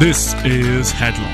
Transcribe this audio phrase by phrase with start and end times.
[0.00, 1.28] This is Headlock.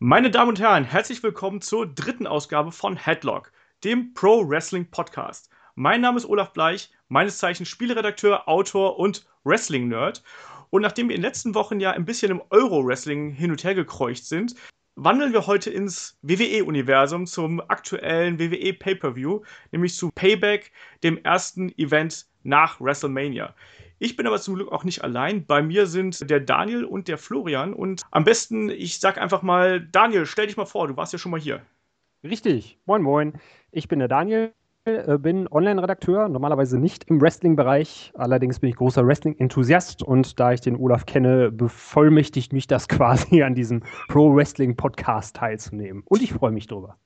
[0.00, 3.52] Meine Damen und Herren, herzlich willkommen zur dritten Ausgabe von Headlock,
[3.84, 5.50] dem Pro Wrestling Podcast.
[5.76, 10.24] Mein Name ist Olaf Bleich, meines Zeichens Spielredakteur, Autor und Wrestling-Nerd.
[10.70, 13.76] Und nachdem wir in den letzten Wochen ja ein bisschen im Euro-Wrestling hin und her
[13.76, 14.56] gekreucht sind,
[14.96, 20.72] wandeln wir heute ins WWE-Universum zum aktuellen WWE Pay-Per-View, nämlich zu Payback,
[21.04, 23.54] dem ersten Event nach WrestleMania.
[24.02, 25.44] Ich bin aber zum Glück auch nicht allein.
[25.44, 27.74] Bei mir sind der Daniel und der Florian.
[27.74, 31.18] Und am besten, ich sag einfach mal, Daniel, stell dich mal vor, du warst ja
[31.18, 31.60] schon mal hier.
[32.24, 32.78] Richtig.
[32.86, 33.34] Moin, moin.
[33.72, 34.54] Ich bin der Daniel,
[34.86, 38.12] äh, bin Online-Redakteur, normalerweise nicht im Wrestling-Bereich.
[38.14, 43.42] Allerdings bin ich großer Wrestling-Enthusiast und da ich den Olaf kenne, bevollmächtigt mich das quasi
[43.42, 46.04] an diesem Pro-Wrestling-Podcast teilzunehmen.
[46.06, 46.96] Und ich freue mich drüber.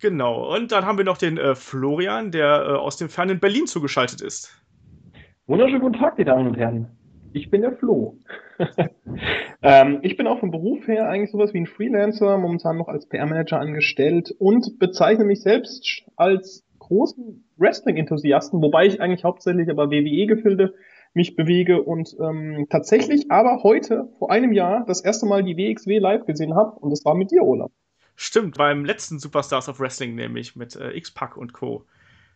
[0.00, 0.54] Genau.
[0.54, 4.20] Und dann haben wir noch den äh, Florian, der äh, aus dem fernen Berlin zugeschaltet
[4.20, 4.63] ist.
[5.46, 6.88] Wunderschönen guten Tag, die Damen und Herren.
[7.34, 8.16] Ich bin der Flo.
[9.62, 13.06] ähm, ich bin auch vom Beruf her eigentlich sowas wie ein Freelancer, momentan noch als
[13.06, 20.72] PR-Manager angestellt und bezeichne mich selbst als großen Wrestling-Enthusiasten, wobei ich eigentlich hauptsächlich aber WWE-Gefilde
[21.12, 25.98] mich bewege und ähm, tatsächlich aber heute, vor einem Jahr, das erste Mal die WXW
[25.98, 27.70] live gesehen habe und das war mit dir, Olaf.
[28.16, 31.84] Stimmt, beim letzten Superstars of Wrestling nämlich mit äh, X-Pac und Co.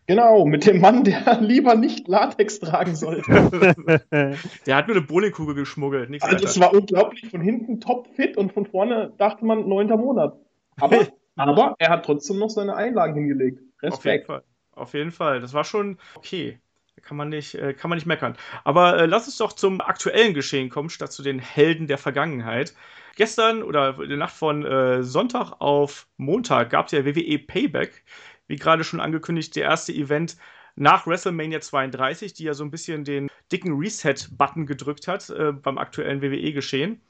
[0.08, 3.30] Genau, mit dem Mann, der lieber nicht Latex tragen sollte.
[4.66, 6.08] der hat nur eine Bowlingkugel geschmuggelt.
[6.08, 10.34] Nichts also es war unglaublich, von hinten topfit und von vorne dachte man neunter Monat.
[10.80, 13.60] Aber, aber er hat trotzdem noch seine Einlagen hingelegt.
[13.82, 13.94] Respekt.
[13.94, 14.42] Auf jeden Fall.
[14.72, 15.40] Auf jeden Fall.
[15.40, 16.58] Das war schon okay.
[17.02, 18.34] Kann man nicht, äh, kann man nicht meckern.
[18.64, 22.74] Aber äh, lass uns doch zum aktuellen Geschehen kommen, statt zu den Helden der Vergangenheit.
[23.16, 28.04] Gestern oder in der Nacht von äh, Sonntag auf Montag gab es ja WWE Payback
[28.48, 30.36] wie gerade schon angekündigt, der erste Event
[30.74, 35.78] nach WrestleMania 32, die ja so ein bisschen den dicken Reset-Button gedrückt hat äh, beim
[35.78, 37.00] aktuellen WWE-Geschehen.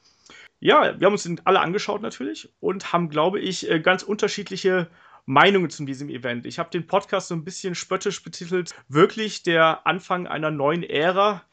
[0.59, 4.89] Ja, wir haben uns den alle angeschaut natürlich und haben, glaube ich, äh, ganz unterschiedliche
[5.25, 6.45] Meinungen zu diesem Event.
[6.45, 11.43] Ich habe den Podcast so ein bisschen spöttisch betitelt, wirklich der Anfang einer neuen Ära.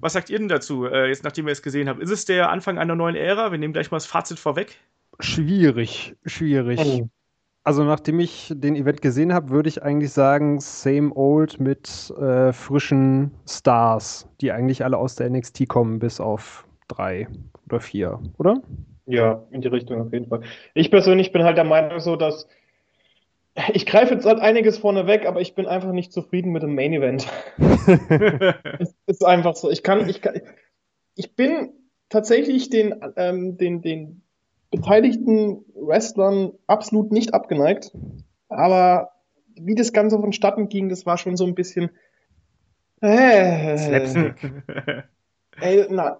[0.00, 2.00] Was sagt ihr denn dazu, äh, jetzt nachdem ihr es gesehen habt?
[2.00, 3.52] Ist es der Anfang einer neuen Ära?
[3.52, 4.78] Wir nehmen gleich mal das Fazit vorweg.
[5.20, 6.80] Schwierig, schwierig.
[6.80, 7.08] Oh.
[7.64, 12.52] Also nachdem ich den Event gesehen habe, würde ich eigentlich sagen, same old mit äh,
[12.52, 17.28] frischen Stars, die eigentlich alle aus der NXT kommen, bis auf drei
[17.68, 18.60] oder vier, oder?
[19.06, 20.42] Ja, in die Richtung auf jeden Fall.
[20.74, 22.48] Ich persönlich bin halt der Meinung so, dass
[23.74, 26.74] ich greife jetzt halt einiges vorne weg, aber ich bin einfach nicht zufrieden mit dem
[26.74, 27.28] Main Event.
[28.78, 29.70] es ist einfach so.
[29.70, 30.40] Ich kann, ich kann,
[31.14, 31.70] ich bin
[32.08, 34.21] tatsächlich den, ähm, den, den
[34.72, 37.92] beteiligten Wrestlern absolut nicht abgeneigt.
[38.48, 39.10] Aber
[39.54, 41.90] wie das Ganze vonstatten ging, das war schon so ein bisschen.
[43.00, 44.64] Äh, Slapstick.
[45.60, 46.18] Ey, na.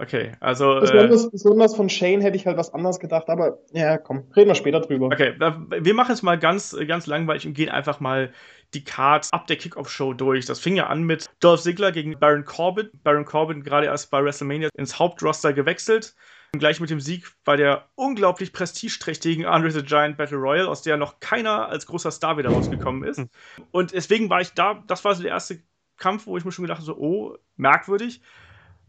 [0.00, 0.78] Okay, also.
[0.80, 4.48] Besonders, äh, besonders von Shane hätte ich halt was anderes gedacht, aber ja, komm, reden
[4.48, 5.06] wir später drüber.
[5.06, 8.32] Okay, wir machen es mal ganz, ganz langweilig und gehen einfach mal
[8.74, 10.46] die Cards ab der Kickoff-Show durch.
[10.46, 12.90] Das fing ja an mit Dolph Ziggler gegen Baron Corbin.
[13.02, 16.14] Baron Corbin gerade erst bei WrestleMania ins Hauptroster gewechselt.
[16.52, 20.96] Gleich mit dem Sieg bei der unglaublich prestigeträchtigen Andre the Giant Battle Royale, aus der
[20.96, 23.18] noch keiner als großer Star wieder rausgekommen ist.
[23.18, 23.28] Hm.
[23.70, 25.62] Und deswegen war ich da, das war so der erste
[25.98, 28.22] Kampf, wo ich mir schon gedacht habe, so, oh, merkwürdig.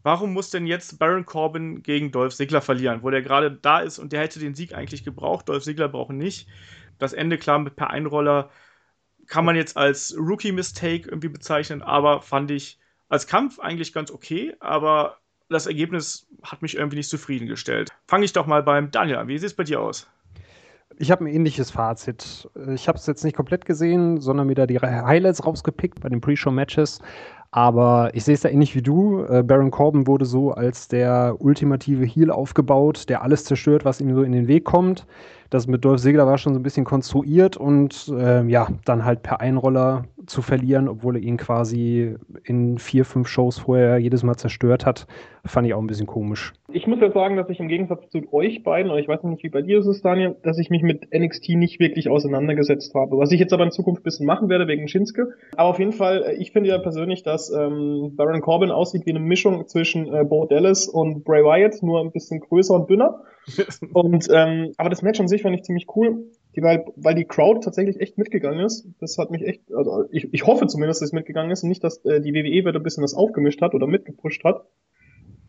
[0.03, 3.99] Warum muss denn jetzt Baron Corbin gegen Dolph Ziggler verlieren, wo der gerade da ist
[3.99, 6.47] und der hätte den Sieg eigentlich gebraucht, Dolph Ziggler braucht nicht.
[6.97, 8.49] Das Ende klar mit per Einroller
[9.27, 14.55] kann man jetzt als Rookie-Mistake irgendwie bezeichnen, aber fand ich als Kampf eigentlich ganz okay,
[14.59, 15.19] aber
[15.49, 17.89] das Ergebnis hat mich irgendwie nicht zufriedengestellt.
[18.07, 19.27] Fange ich doch mal beim Daniel an.
[19.27, 20.07] Wie sieht es bei dir aus?
[20.97, 22.49] Ich habe ein ähnliches Fazit.
[22.73, 26.19] Ich habe es jetzt nicht komplett gesehen, sondern mir da die Highlights rausgepickt bei den
[26.19, 26.99] Pre-Show-Matches.
[27.51, 29.23] Aber ich sehe es da ähnlich wie du.
[29.23, 34.13] Äh, Baron Corbin wurde so als der ultimative Heal aufgebaut, der alles zerstört, was ihm
[34.13, 35.07] so in den Weg kommt.
[35.49, 39.23] Das mit Dolph Ziggler war schon so ein bisschen konstruiert und äh, ja, dann halt
[39.23, 44.35] per Einroller zu verlieren, obwohl er ihn quasi in vier, fünf Shows vorher jedes Mal
[44.35, 45.07] zerstört hat,
[45.45, 46.53] fand ich auch ein bisschen komisch.
[46.71, 49.43] Ich muss ja sagen, dass ich im Gegensatz zu euch beiden, und ich weiß nicht,
[49.43, 53.17] wie bei dir ist es, Daniel, dass ich mich mit NXT nicht wirklich auseinandergesetzt habe.
[53.17, 55.29] Was ich jetzt aber in Zukunft ein bisschen machen werde wegen Shinsuke.
[55.55, 59.11] Aber auf jeden Fall, äh, ich finde ja persönlich, dass ähm, Baron Corbin aussieht wie
[59.11, 63.23] eine Mischung zwischen äh, Bo Dallas und Bray Wyatt, nur ein bisschen größer und dünner.
[63.93, 66.25] Und ähm, aber das Match an sich fand ich ziemlich cool,
[66.55, 68.87] die, weil, weil die Crowd tatsächlich echt mitgegangen ist.
[68.99, 71.83] Das hat mich echt, also ich, ich hoffe zumindest, dass es mitgegangen ist und nicht,
[71.83, 74.65] dass äh, die WWE wieder ein bisschen das aufgemischt hat oder mitgepusht hat.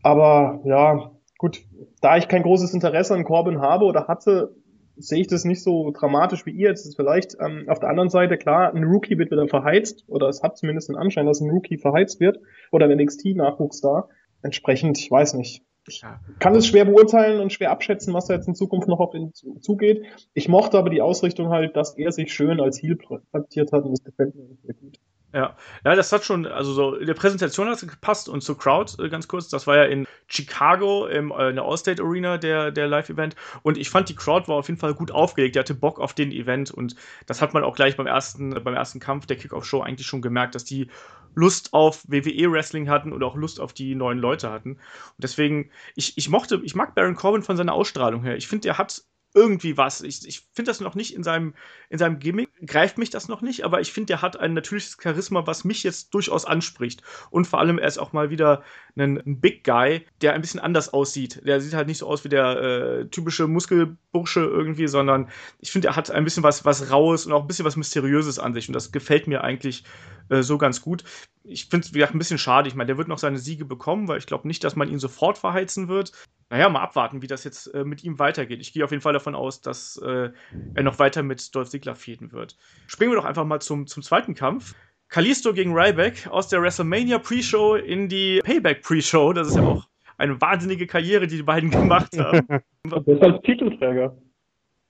[0.03, 1.63] Aber ja, gut,
[2.01, 4.55] da ich kein großes Interesse an Corbin habe oder hatte,
[4.95, 7.37] sehe ich das nicht so dramatisch wie ihr jetzt vielleicht.
[7.39, 10.89] Ähm, auf der anderen Seite, klar, ein Rookie wird wieder verheizt, oder es hat zumindest
[10.89, 12.39] den Anschein, dass ein Rookie verheizt wird,
[12.71, 14.07] oder ein NXT-Nachwuchs da.
[14.41, 15.63] Entsprechend, ich weiß nicht.
[15.87, 16.03] Ich
[16.39, 19.33] kann es schwer beurteilen und schwer abschätzen, was da jetzt in Zukunft noch auf ihn
[19.33, 20.05] zugeht.
[20.33, 23.91] Ich mochte aber die Ausrichtung halt, dass er sich schön als Heel präsentiert hat und
[23.91, 24.99] das gefällt mir sehr gut.
[25.33, 25.55] Ja,
[25.85, 29.01] ja, das hat schon, also so in der Präsentation hat es gepasst und zur Crowd
[29.01, 29.47] äh, ganz kurz.
[29.47, 33.77] Das war ja in Chicago im, äh, in der Allstate Arena der, der Live-Event und
[33.77, 35.55] ich fand die Crowd war auf jeden Fall gut aufgelegt.
[35.55, 36.95] Die hatte Bock auf den Event und
[37.27, 40.53] das hat man auch gleich beim ersten, beim ersten Kampf der Kickoff-Show eigentlich schon gemerkt,
[40.53, 40.89] dass die
[41.33, 44.71] Lust auf WWE-Wrestling hatten und auch Lust auf die neuen Leute hatten.
[44.71, 44.79] Und
[45.23, 48.35] deswegen, ich, ich mochte, ich mag Baron Corbin von seiner Ausstrahlung her.
[48.35, 50.01] Ich finde, der hat irgendwie was.
[50.01, 51.53] Ich, ich finde das noch nicht in seinem,
[51.89, 54.97] in seinem Gimmick, greift mich das noch nicht, aber ich finde, der hat ein natürliches
[55.01, 57.01] Charisma, was mich jetzt durchaus anspricht.
[57.29, 58.63] Und vor allem, er ist auch mal wieder
[58.95, 61.41] ein, Big Guy, der ein bisschen anders aussieht.
[61.45, 65.29] Der sieht halt nicht so aus wie der äh, typische Muskelbursche irgendwie, sondern
[65.59, 68.39] ich finde, er hat ein bisschen was, was Raues und auch ein bisschen was Mysteriöses
[68.39, 68.67] an sich.
[68.67, 69.83] Und das gefällt mir eigentlich
[70.29, 71.03] äh, so ganz gut.
[71.43, 72.67] Ich finde es, wie gesagt, ein bisschen schade.
[72.67, 74.99] Ich meine, der wird noch seine Siege bekommen, weil ich glaube nicht, dass man ihn
[74.99, 76.11] sofort verheizen wird.
[76.51, 78.59] Naja, mal abwarten, wie das jetzt äh, mit ihm weitergeht.
[78.59, 80.31] Ich gehe auf jeden Fall davon aus, dass äh,
[80.73, 82.57] er noch weiter mit Dolph Ziggler fäden wird.
[82.87, 84.75] Springen wir doch einfach mal zum, zum zweiten Kampf.
[85.07, 89.31] Kalisto gegen Ryback aus der WrestleMania Pre-Show in die Payback Pre-Show.
[89.31, 89.87] Das ist ja auch
[90.17, 92.45] eine wahnsinnige Karriere, die die beiden gemacht haben.
[93.05, 94.17] Ist als Titelträger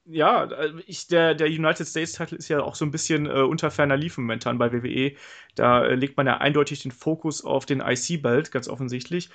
[0.05, 3.41] ja, äh, ich, der, der United States Title ist ja auch so ein bisschen äh,
[3.41, 5.13] unter ferner Liefen momentan bei WWE.
[5.55, 9.29] Da äh, legt man ja eindeutig den Fokus auf den IC-Belt, ganz offensichtlich.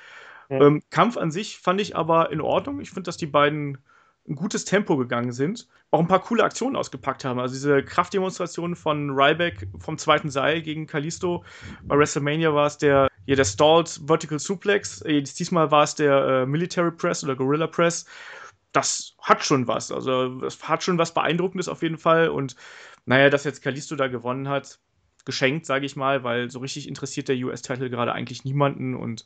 [0.48, 2.80] Ähm, Kampf an sich fand ich aber in Ordnung.
[2.80, 3.78] Ich finde, dass die beiden
[4.28, 5.68] ein gutes Tempo gegangen sind.
[5.90, 7.38] Auch ein paar coole Aktionen ausgepackt haben.
[7.38, 11.44] Also diese Kraftdemonstration von Ryback vom zweiten Seil gegen Kalisto.
[11.84, 15.04] Bei WrestleMania war es der, ja, der Stalled Vertical Suplex.
[15.06, 18.06] Diesmal war es der äh, Military Press oder Gorilla Press
[18.76, 19.90] das hat schon was.
[19.90, 22.28] Also, es hat schon was Beeindruckendes auf jeden Fall.
[22.28, 22.56] Und
[23.06, 24.78] naja, dass jetzt Kalisto da gewonnen hat,
[25.24, 29.24] geschenkt, sage ich mal, weil so richtig interessiert der US-Title gerade eigentlich niemanden und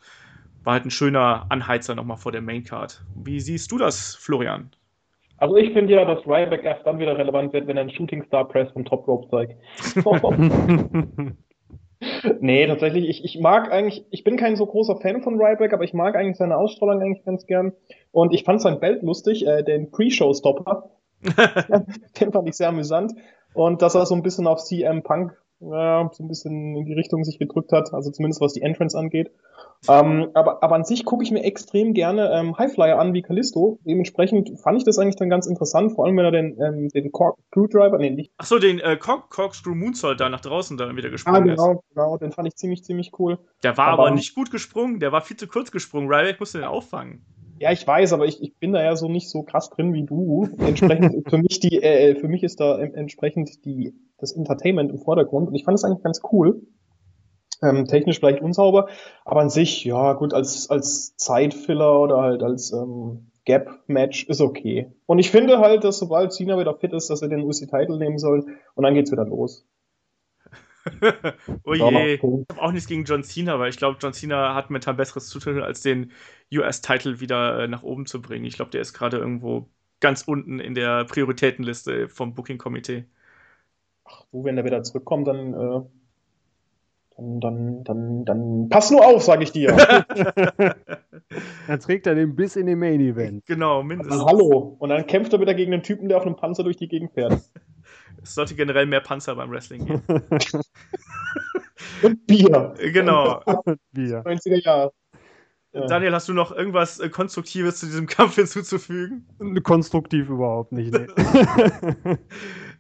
[0.65, 3.03] war halt ein schöner Anheizer nochmal vor der Maincard.
[3.15, 4.71] Wie siehst du das, Florian?
[5.39, 8.25] Also ich finde ja, dass Ryback erst dann wieder relevant wird, wenn er einen Shooting
[8.25, 9.55] Star Press vom Top Rope zeigt.
[12.41, 15.85] nee, tatsächlich, ich, ich mag eigentlich, ich bin kein so großer Fan von Ryback, aber
[15.85, 17.73] ich mag eigentlich seine Ausstrahlung eigentlich ganz gern.
[18.13, 20.91] Und ich fand sein Belt lustig, äh, den Pre-Show-Stopper.
[22.21, 23.15] den fand ich sehr amüsant.
[23.55, 26.95] Und dass er so ein bisschen auf CM Punk ja, so ein bisschen in die
[26.95, 29.31] Richtung sich gedrückt hat, also zumindest was die Entrance angeht.
[29.89, 33.79] Ähm, aber, aber an sich gucke ich mir extrem gerne ähm, Highflyer an wie Callisto.
[33.85, 37.11] Dementsprechend fand ich das eigentlich dann ganz interessant, vor allem wenn er den, ähm, den
[37.13, 38.33] Cork Screwdriver, nee, nicht.
[38.37, 41.73] Ach so, den äh, Cork, Corkscrew Moonsault da nach draußen dann wieder gesprungen ah, genau,
[41.73, 41.95] ist.
[41.95, 43.39] genau, den fand ich ziemlich, ziemlich cool.
[43.63, 46.09] Der war aber, aber nicht gut gesprungen, der war viel zu kurz gesprungen.
[46.09, 47.25] Ryback musste den auffangen.
[47.59, 50.05] Ja, ich weiß, aber ich, ich bin da ja so nicht so krass drin wie
[50.05, 50.49] du.
[50.59, 55.49] Entsprechend für mich die, äh, für mich ist da entsprechend die das Entertainment im Vordergrund
[55.49, 56.63] und ich fand es eigentlich ganz cool.
[57.63, 58.89] Ähm, technisch vielleicht unsauber,
[59.25, 64.91] aber an sich, ja, gut, als, als Zeitfiller oder halt als ähm, Gap-Match ist okay.
[65.07, 68.19] Und ich finde halt, dass sobald Cena wieder fit ist, dass er den UC-Title nehmen
[68.19, 69.67] soll und dann geht's wieder los.
[71.65, 72.15] oh je.
[72.15, 74.97] Ich habe auch nichts gegen John Cena, weil ich glaube, John Cena hat mit ein
[74.97, 76.13] besseres Zutun, als den
[76.53, 78.45] US-Title wieder äh, nach oben zu bringen.
[78.45, 79.69] Ich glaube, der ist gerade irgendwo
[80.01, 83.05] ganz unten in der Prioritätenliste vom Booking-Komitee.
[84.05, 85.81] Ach, du, wenn der wieder zurückkommt, dann, äh,
[87.21, 89.77] dann, dann, dann, dann pass nur auf, sage ich dir.
[91.67, 93.45] dann trägt er den bis in den Main Event.
[93.47, 94.19] Genau, mindestens.
[94.19, 94.77] Dann, hallo.
[94.79, 97.13] Und dann kämpft er wieder gegen den Typen, der auf einem Panzer durch die Gegend
[97.13, 97.39] fährt.
[98.23, 100.03] Es sollte generell mehr Panzer beim Wrestling geben.
[102.03, 102.75] Und Bier.
[102.93, 103.41] Genau.
[103.93, 104.23] Bier.
[104.25, 104.93] 90er Jahre.
[105.73, 105.87] Ja.
[105.87, 109.27] Daniel, hast du noch irgendwas äh, Konstruktives zu diesem Kampf hinzuzufügen?
[109.63, 110.93] Konstruktiv überhaupt nicht.
[110.93, 111.07] Nee.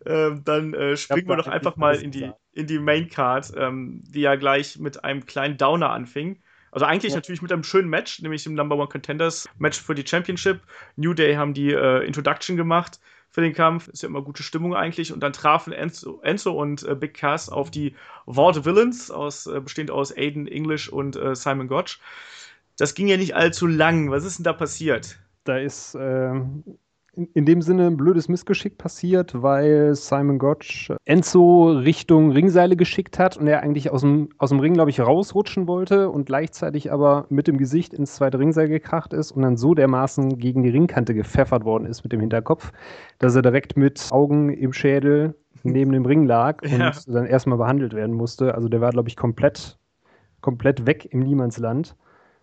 [0.06, 4.02] Ähm, dann äh, springen wir doch einfach mal in die, in die Main Card, ähm,
[4.06, 6.40] die ja gleich mit einem kleinen Downer anfing.
[6.72, 7.16] Also eigentlich ja.
[7.16, 10.60] natürlich mit einem schönen Match, nämlich dem Number One Contenders Match für die Championship.
[10.96, 13.88] New Day haben die äh, Introduction gemacht für den Kampf.
[13.88, 15.12] Ist ja immer gute Stimmung eigentlich.
[15.12, 17.94] Und dann trafen Enzo, Enzo und äh, Big Cass auf die
[18.26, 22.00] Vault Villains, aus, äh, bestehend aus Aiden English und äh, Simon Gotch.
[22.76, 24.10] Das ging ja nicht allzu lang.
[24.10, 25.18] Was ist denn da passiert?
[25.44, 26.40] Da ist äh,
[27.12, 33.18] in, in, dem Sinne ein blödes Missgeschick passiert, weil Simon Gotch Enzo Richtung Ringseile geschickt
[33.18, 36.92] hat und er eigentlich aus dem, aus dem Ring, glaube ich, rausrutschen wollte und gleichzeitig
[36.92, 40.70] aber mit dem Gesicht ins zweite Ringseil gekracht ist und dann so dermaßen gegen die
[40.70, 42.72] Ringkante gepfeffert worden ist mit dem Hinterkopf,
[43.18, 46.92] dass er direkt mit Augen im Schädel neben dem Ring lag und ja.
[47.06, 48.54] dann erstmal behandelt werden musste.
[48.54, 49.78] Also der war, glaube ich, komplett,
[50.40, 51.96] komplett weg im Niemandsland.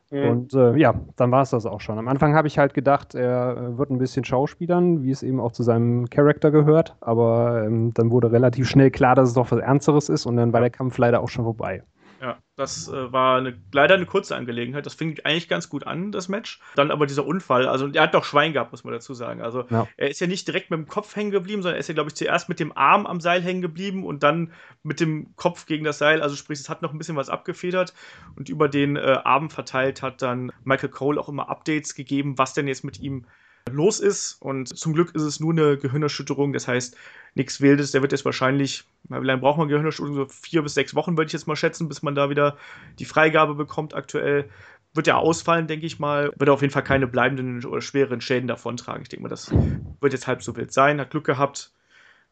[0.10, 0.30] Mhm.
[0.30, 1.98] Und äh, ja, dann war es das auch schon.
[1.98, 5.40] Am Anfang habe ich halt gedacht, er äh, wird ein bisschen Schauspielern, wie es eben
[5.40, 6.96] auch zu seinem Charakter gehört.
[7.02, 10.54] Aber ähm, dann wurde relativ schnell klar, dass es doch was Ernsteres ist und dann
[10.54, 11.84] war der Kampf leider auch schon vorbei.
[12.22, 14.86] Ja, das äh, war eine, leider eine kurze Angelegenheit.
[14.86, 16.60] Das fing eigentlich ganz gut an, das Match.
[16.76, 17.68] Dann aber dieser Unfall.
[17.68, 19.42] Also, er hat doch Schwein gehabt, muss man dazu sagen.
[19.42, 19.88] Also, ja.
[19.98, 22.10] er ist ja nicht direkt mit dem Kopf hängen geblieben, sondern er ist ja, glaube
[22.10, 24.52] ich, zuerst mit dem Arm am Seil hängen geblieben und dann
[24.84, 26.22] mit dem Kopf gegen das Seil.
[26.22, 27.94] Also, sprich, es hat noch ein bisschen was abgefedert.
[28.36, 32.54] Und über den äh, Arm verteilt hat dann Michael Cole auch immer Updates gegeben, was
[32.54, 33.26] denn jetzt mit ihm
[33.74, 34.38] los ist.
[34.42, 36.54] Und zum Glück ist es nur eine Gehirnerschütterung.
[36.54, 36.96] Das heißt,
[37.36, 37.92] nichts Wildes.
[37.92, 40.16] Der wird jetzt wahrscheinlich, wie lange braucht man Gehirnerschütterung?
[40.16, 42.58] So vier bis sechs Wochen würde ich jetzt mal schätzen, bis man da wieder
[43.00, 44.50] die Freigabe bekommt aktuell.
[44.94, 46.32] Wird ja ausfallen, denke ich mal.
[46.38, 49.04] Wird auf jeden Fall keine bleibenden oder schweren Schäden davontragen.
[49.04, 51.00] Ich denke mal, das wird jetzt halb so wild sein.
[51.00, 51.72] Hat Glück gehabt.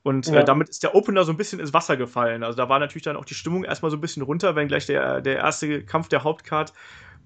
[0.06, 0.42] Und äh, ja.
[0.42, 2.44] äh, damit ist der Opener so ein bisschen ins Wasser gefallen.
[2.44, 4.86] Also da war natürlich dann auch die Stimmung erstmal so ein bisschen runter, wenn gleich
[4.86, 6.74] der, der erste Kampf der Hauptcard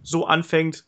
[0.01, 0.86] so anfängt.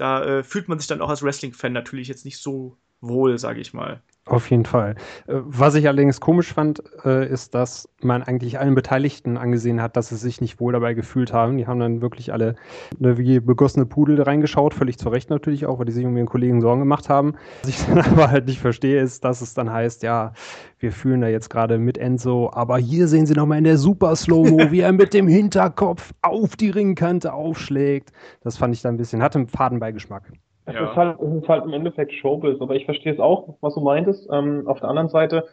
[0.00, 3.60] Da äh, fühlt man sich dann auch als Wrestling-Fan natürlich jetzt nicht so wohl, sage
[3.60, 4.02] ich mal.
[4.30, 4.94] Auf jeden Fall.
[5.26, 9.96] Äh, was ich allerdings komisch fand, äh, ist, dass man eigentlich allen Beteiligten angesehen hat,
[9.96, 11.56] dass sie sich nicht wohl dabei gefühlt haben.
[11.56, 12.54] Die haben dann wirklich alle
[13.00, 16.28] ne, wie begossene Pudel reingeschaut, völlig zu Recht natürlich auch, weil die sich um ihren
[16.28, 17.34] Kollegen Sorgen gemacht haben.
[17.62, 20.32] Was ich dann aber halt nicht verstehe, ist, dass es dann heißt, ja,
[20.78, 24.14] wir fühlen da jetzt gerade mit Enzo, aber hier sehen Sie nochmal in der Super
[24.14, 28.12] Slow-Mo, wie er mit dem Hinterkopf auf die Ringkante aufschlägt.
[28.42, 30.30] Das fand ich dann ein bisschen, hatte einen Fadenbeigeschmack.
[30.70, 30.88] Es, ja.
[30.88, 33.80] ist halt, es ist halt im Endeffekt Showbiz, aber ich verstehe es auch, was du
[33.80, 34.28] meintest.
[34.32, 35.46] Ähm, auf der anderen Seite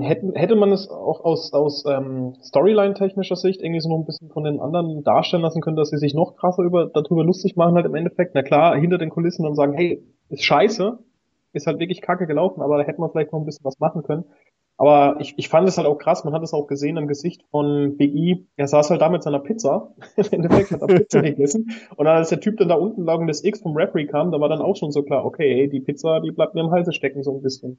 [0.00, 4.30] hätte, hätte man es auch aus, aus ähm, Storyline-technischer Sicht irgendwie so noch ein bisschen
[4.30, 7.76] von den anderen darstellen lassen können, dass sie sich noch krasser über, darüber lustig machen
[7.76, 8.34] halt im Endeffekt.
[8.34, 10.98] Na klar, hinter den Kulissen und sagen, hey, ist scheiße,
[11.52, 14.02] ist halt wirklich kacke gelaufen, aber da hätte man vielleicht noch ein bisschen was machen
[14.02, 14.24] können.
[14.76, 17.44] Aber ich, ich fand es halt auch krass, man hat es auch gesehen am Gesicht
[17.50, 18.44] von Big E.
[18.56, 19.94] Er saß halt da mit seiner Pizza.
[20.16, 21.70] Im Endeffekt hat er Pizza gegessen.
[21.96, 24.40] Und als der Typ dann da unten lag und das X vom Referee kam, da
[24.40, 27.22] war dann auch schon so klar, okay, die Pizza, die bleibt mir im Halse stecken,
[27.22, 27.78] so ein bisschen.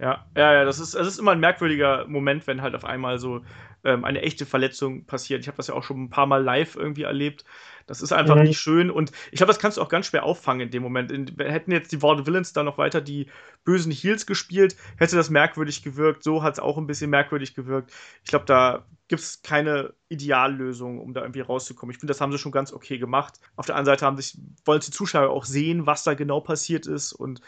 [0.00, 3.18] Ja, ja, ja, das ist, es ist immer ein merkwürdiger Moment, wenn halt auf einmal
[3.18, 3.42] so
[3.84, 5.42] ähm, eine echte Verletzung passiert.
[5.42, 7.44] Ich habe das ja auch schon ein paar Mal live irgendwie erlebt.
[7.86, 8.44] Das ist einfach mhm.
[8.44, 11.12] nicht schön und ich glaube, das kannst du auch ganz schwer auffangen in dem Moment.
[11.12, 13.26] In, hätten jetzt die Ward Villains da noch weiter die
[13.64, 16.22] bösen Heels gespielt, hätte das merkwürdig gewirkt.
[16.22, 17.92] So hat es auch ein bisschen merkwürdig gewirkt.
[18.24, 21.92] Ich glaube, da gibt es keine Ideallösung, um da irgendwie rauszukommen.
[21.92, 23.38] Ich finde, das haben sie schon ganz okay gemacht.
[23.56, 26.86] Auf der anderen Seite haben sich, wollen die Zuschauer auch sehen, was da genau passiert
[26.86, 27.42] ist und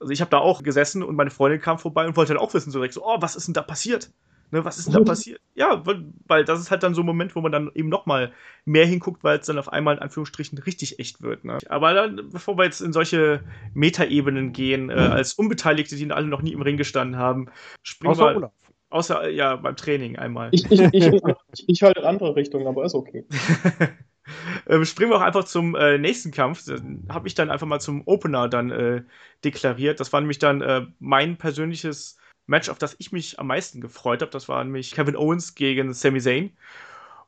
[0.00, 2.54] also ich habe da auch gesessen und meine Freundin kam vorbei und wollte dann auch
[2.54, 4.10] wissen, so direkt so, oh, was ist denn da passiert?
[4.50, 5.40] Ne, was ist denn da passiert?
[5.54, 8.32] Ja, weil, weil, das ist halt dann so ein Moment, wo man dann eben nochmal
[8.64, 11.44] mehr hinguckt, weil es dann auf einmal in Anführungsstrichen richtig echt wird.
[11.44, 11.58] Ne?
[11.68, 13.42] Aber dann, bevor wir jetzt in solche
[13.74, 17.50] Metaebenen gehen, äh, als Unbeteiligte, die alle noch nie im Ring gestanden haben,
[17.82, 18.36] springen außer wir.
[18.36, 18.52] Olaf.
[18.90, 20.48] Außer, ja, beim Training einmal.
[20.52, 21.12] Ich, ich, ich,
[21.66, 23.26] ich halte in andere Richtung, aber ist okay.
[24.66, 26.64] ähm, springen wir auch einfach zum äh, nächsten Kampf.
[27.08, 29.02] Habe ich dann einfach mal zum Opener dann äh,
[29.44, 30.00] deklariert.
[30.00, 34.22] Das war nämlich dann äh, mein persönliches Match, auf das ich mich am meisten gefreut
[34.22, 34.30] habe.
[34.30, 36.52] Das war nämlich Kevin Owens gegen Sami Zayn.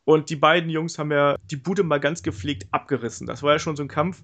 [0.04, 3.26] Und die beiden Jungs haben ja die Bude mal ganz gepflegt abgerissen.
[3.26, 4.22] Das war ja schon so ein Kampf,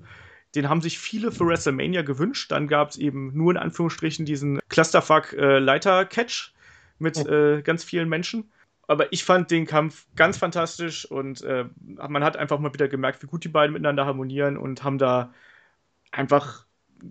[0.54, 2.50] den haben sich viele für WrestleMania gewünscht.
[2.50, 6.56] Dann gab es eben nur in Anführungsstrichen diesen Clusterfuck-Leiter-Catch äh,
[6.98, 8.50] mit äh, ganz vielen Menschen
[8.86, 13.22] aber ich fand den Kampf ganz fantastisch und äh, man hat einfach mal wieder gemerkt,
[13.22, 15.32] wie gut die beiden miteinander harmonieren und haben da
[16.12, 16.66] einfach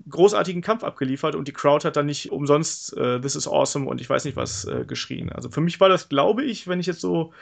[0.10, 4.02] großartigen Kampf abgeliefert und die Crowd hat dann nicht umsonst äh, This is awesome und
[4.02, 5.32] ich weiß nicht was äh, geschrien.
[5.32, 7.34] Also für mich war das, glaube ich, wenn ich jetzt so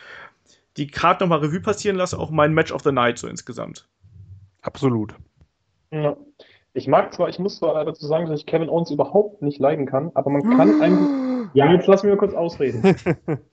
[0.78, 3.88] die Karte nochmal Revue passieren lasse, auch mein Match of the Night so insgesamt.
[4.62, 5.14] Absolut.
[5.92, 6.18] Ja.
[6.74, 9.86] Ich mag zwar, ich muss zwar dazu sagen, dass ich Kevin Owens überhaupt nicht leiden
[9.86, 11.54] kann, aber man kann eigentlich.
[11.54, 12.96] Ja, jetzt lass mich mal kurz ausreden.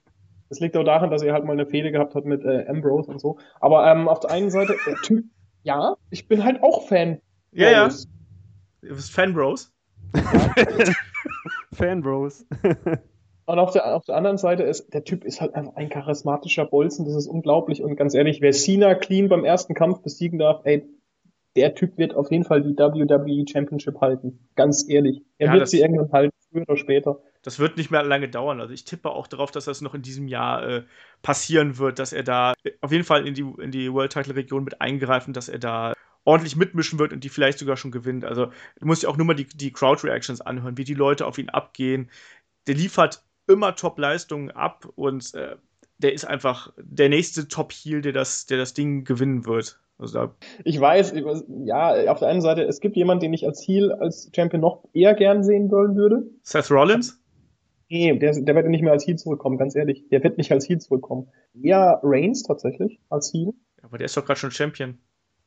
[0.50, 3.10] Das liegt auch daran, dass er halt mal eine Fehde gehabt hat mit äh, Ambrose
[3.10, 3.38] und so.
[3.60, 5.24] Aber ähm, auf der einen Seite, der Typ,
[5.62, 7.20] ja, ich bin halt auch Fan.
[7.52, 7.88] Ja, ja.
[8.82, 9.72] Du bist Fan Bros.
[11.72, 12.44] Fan Bros.
[13.46, 16.66] Und auf der, auf der anderen Seite ist, der Typ ist halt einfach ein charismatischer
[16.66, 17.82] Bolzen, das ist unglaublich.
[17.82, 20.84] Und ganz ehrlich, wer Cena clean beim ersten Kampf besiegen darf, ey,
[21.56, 24.48] der Typ wird auf jeden Fall die WWE Championship halten.
[24.56, 25.22] Ganz ehrlich.
[25.38, 28.60] Er ja, wird sie irgendwann halten, früher oder später das wird nicht mehr lange dauern.
[28.60, 30.82] Also ich tippe auch darauf, dass das noch in diesem Jahr äh,
[31.22, 34.64] passieren wird, dass er da auf jeden Fall in die, in die World Title Region
[34.64, 35.94] mit eingreifen, dass er da
[36.24, 38.24] ordentlich mitmischen wird und die vielleicht sogar schon gewinnt.
[38.24, 38.46] Also
[38.78, 41.38] du musst ja auch nur mal die, die Crowd Reactions anhören, wie die Leute auf
[41.38, 42.10] ihn abgehen.
[42.66, 45.56] Der liefert immer Top-Leistungen ab und äh,
[45.98, 49.80] der ist einfach der nächste Top-Heel, der das, der das Ding gewinnen wird.
[49.98, 50.30] Also
[50.64, 51.12] ich weiß,
[51.64, 54.88] ja, auf der einen Seite, es gibt jemanden, den ich als Heel, als Champion noch
[54.94, 56.22] eher gern sehen wollen würde.
[56.42, 57.19] Seth Rollins?
[57.90, 60.04] Nee, der, der wird nicht mehr als Heal zurückkommen, ganz ehrlich.
[60.10, 61.28] Der wird nicht als Heal zurückkommen.
[61.60, 63.52] Eher Reigns tatsächlich, als Heal.
[63.82, 64.98] Aber der ist doch gerade schon Champion.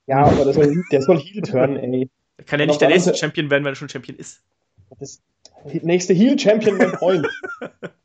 [0.08, 2.10] Ja, aber der soll, der soll Heel turn, ey.
[2.38, 4.44] Der kann ja nicht der nächste Champion werden, wenn er schon Champion ist.
[5.00, 5.22] Das
[5.82, 7.28] nächste Heel Champion, mein Freund.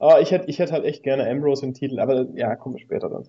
[0.00, 2.80] Aber ich hätte ich hätt halt echt gerne Ambrose im Titel, aber ja, kommen wir
[2.80, 3.24] später dann.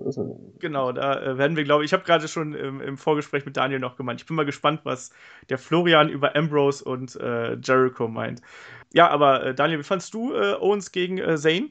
[0.60, 3.58] Genau, da äh, werden wir, glaube ich, ich habe gerade schon im, im, Vorgespräch mit
[3.58, 4.22] Daniel noch gemeint.
[4.22, 5.12] Ich bin mal gespannt, was
[5.50, 8.42] der Florian über Ambrose und äh, Jericho meint.
[8.94, 11.70] Ja, aber äh, Daniel, wie fandst du äh, Owens gegen äh, Zane?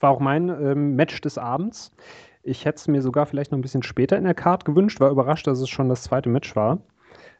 [0.00, 1.92] War auch mein ähm, Match des Abends.
[2.42, 5.10] Ich hätte es mir sogar vielleicht noch ein bisschen später in der Card gewünscht, war
[5.10, 6.80] überrascht, dass es schon das zweite Match war.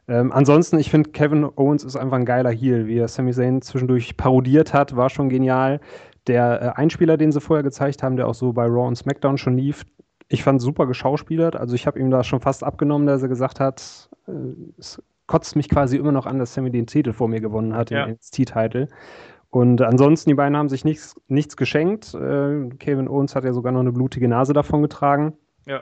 [0.07, 2.87] Ähm, ansonsten, ich finde, Kevin Owens ist einfach ein geiler Heel.
[2.87, 5.79] Wie er Sami Zayn zwischendurch parodiert hat, war schon genial.
[6.27, 9.37] Der äh, Einspieler, den sie vorher gezeigt haben, der auch so bei Raw und SmackDown
[9.37, 9.83] schon lief,
[10.27, 11.55] ich fand super geschauspielert.
[11.55, 14.31] Also ich habe ihm da schon fast abgenommen, dass er gesagt hat, äh,
[14.77, 17.89] es kotzt mich quasi immer noch an, dass Sammy den Titel vor mir gewonnen hat,
[17.89, 18.05] ja.
[18.05, 18.87] den NXT-Titel.
[19.49, 22.13] Und ansonsten, die beiden haben sich nichts, nichts geschenkt.
[22.13, 25.33] Äh, Kevin Owens hat ja sogar noch eine blutige Nase davon getragen.
[25.65, 25.81] Ja.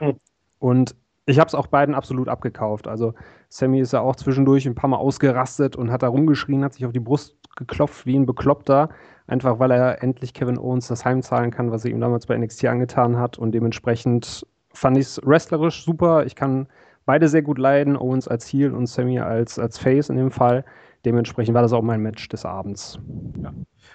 [0.58, 0.96] Und
[1.30, 2.88] ich habe es auch beiden absolut abgekauft.
[2.88, 3.14] Also
[3.48, 6.84] Sammy ist ja auch zwischendurch ein paar Mal ausgerastet und hat da rumgeschrien, hat sich
[6.84, 8.90] auf die Brust geklopft wie ein Bekloppter,
[9.26, 12.66] einfach weil er endlich Kevin Owens das heimzahlen kann, was er ihm damals bei NXT
[12.66, 13.38] angetan hat.
[13.38, 16.26] Und dementsprechend fand ich es wrestlerisch super.
[16.26, 16.68] Ich kann
[17.06, 20.64] beide sehr gut leiden, Owens als Heel und Sammy als, als Face in dem Fall.
[21.04, 22.98] Dementsprechend war das auch mein Match des Abends.
[23.42, 23.52] Ja.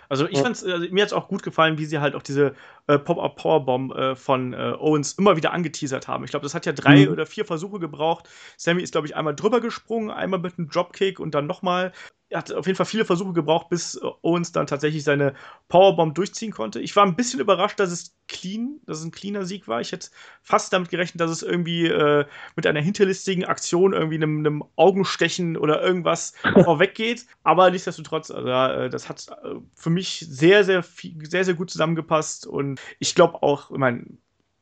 [0.10, 2.54] Also ich fand's, also mir hat es auch gut gefallen, wie sie halt auch diese
[2.88, 6.24] äh, Pop-Up Powerbomb äh, von äh, Owens immer wieder angeteasert haben.
[6.24, 7.12] Ich glaube, das hat ja drei mhm.
[7.12, 8.30] oder vier Versuche gebraucht.
[8.58, 11.92] Sammy ist, glaube ich, einmal drüber gesprungen, einmal mit einem Dropkick und dann nochmal
[12.36, 15.34] hat auf jeden Fall viele Versuche gebraucht, bis äh, Owens dann tatsächlich seine
[15.68, 16.80] Powerbomb durchziehen konnte.
[16.80, 19.82] Ich war ein bisschen überrascht, dass es clean, dass es ein cleaner Sieg war.
[19.82, 20.10] Ich hätte
[20.42, 22.26] fast damit gerechnet, dass es irgendwie äh,
[22.56, 27.26] mit einer hinterlistigen Aktion, irgendwie einem, einem Augenstechen oder irgendwas vorweggeht.
[27.44, 31.70] Aber nichtsdestotrotz, also, äh, das hat äh, für mich sehr, sehr, viel, sehr, sehr gut
[31.70, 32.48] zusammengepasst.
[32.48, 34.06] Und ich glaube auch, ich meine,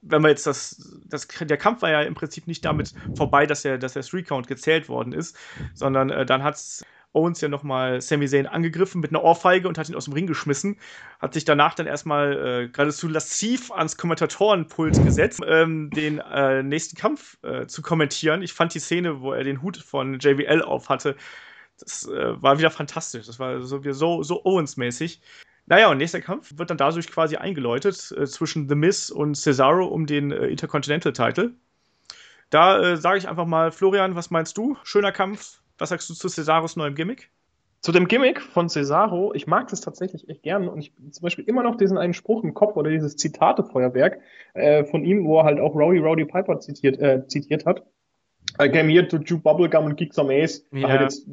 [0.04, 3.62] wenn wir jetzt das, das, der Kampf war ja im Prinzip nicht damit vorbei, dass
[3.62, 5.38] der, dass der Three-Count gezählt worden ist,
[5.74, 9.78] sondern äh, dann hat es Owens ja nochmal Sami Zayn angegriffen mit einer Ohrfeige und
[9.78, 10.78] hat ihn aus dem Ring geschmissen.
[11.20, 16.98] Hat sich danach dann erstmal äh, geradezu lassiv ans Kommentatorenpult gesetzt, ähm, den äh, nächsten
[16.98, 18.42] Kampf äh, zu kommentieren.
[18.42, 21.16] Ich fand die Szene, wo er den Hut von JBL auf hatte,
[21.80, 23.28] das äh, war wieder fantastisch.
[23.28, 25.22] Das war so, so, so Owens-mäßig.
[25.66, 29.86] Naja, und nächster Kampf wird dann dadurch quasi eingeläutet äh, zwischen The Miz und Cesaro
[29.86, 31.54] um den äh, Intercontinental-Title.
[32.50, 34.78] Da sage ich einfach mal, Florian, was meinst du?
[34.84, 37.32] Schöner Kampf, was sagst du zu Cesaros neuem Gimmick?
[37.82, 41.44] Zu dem Gimmick von Cesaro, ich mag das tatsächlich echt gern und ich zum Beispiel
[41.44, 44.20] immer noch diesen einen Spruch im Kopf oder dieses Zitatefeuerwerk
[44.54, 47.84] äh, von ihm, wo er halt auch Rowdy Rowdy Piper zitiert, äh, zitiert hat.
[48.62, 50.64] I came here to chew bubblegum and kick some ass.
[50.72, 50.88] Ja.
[50.88, 51.28] Halt jetzt,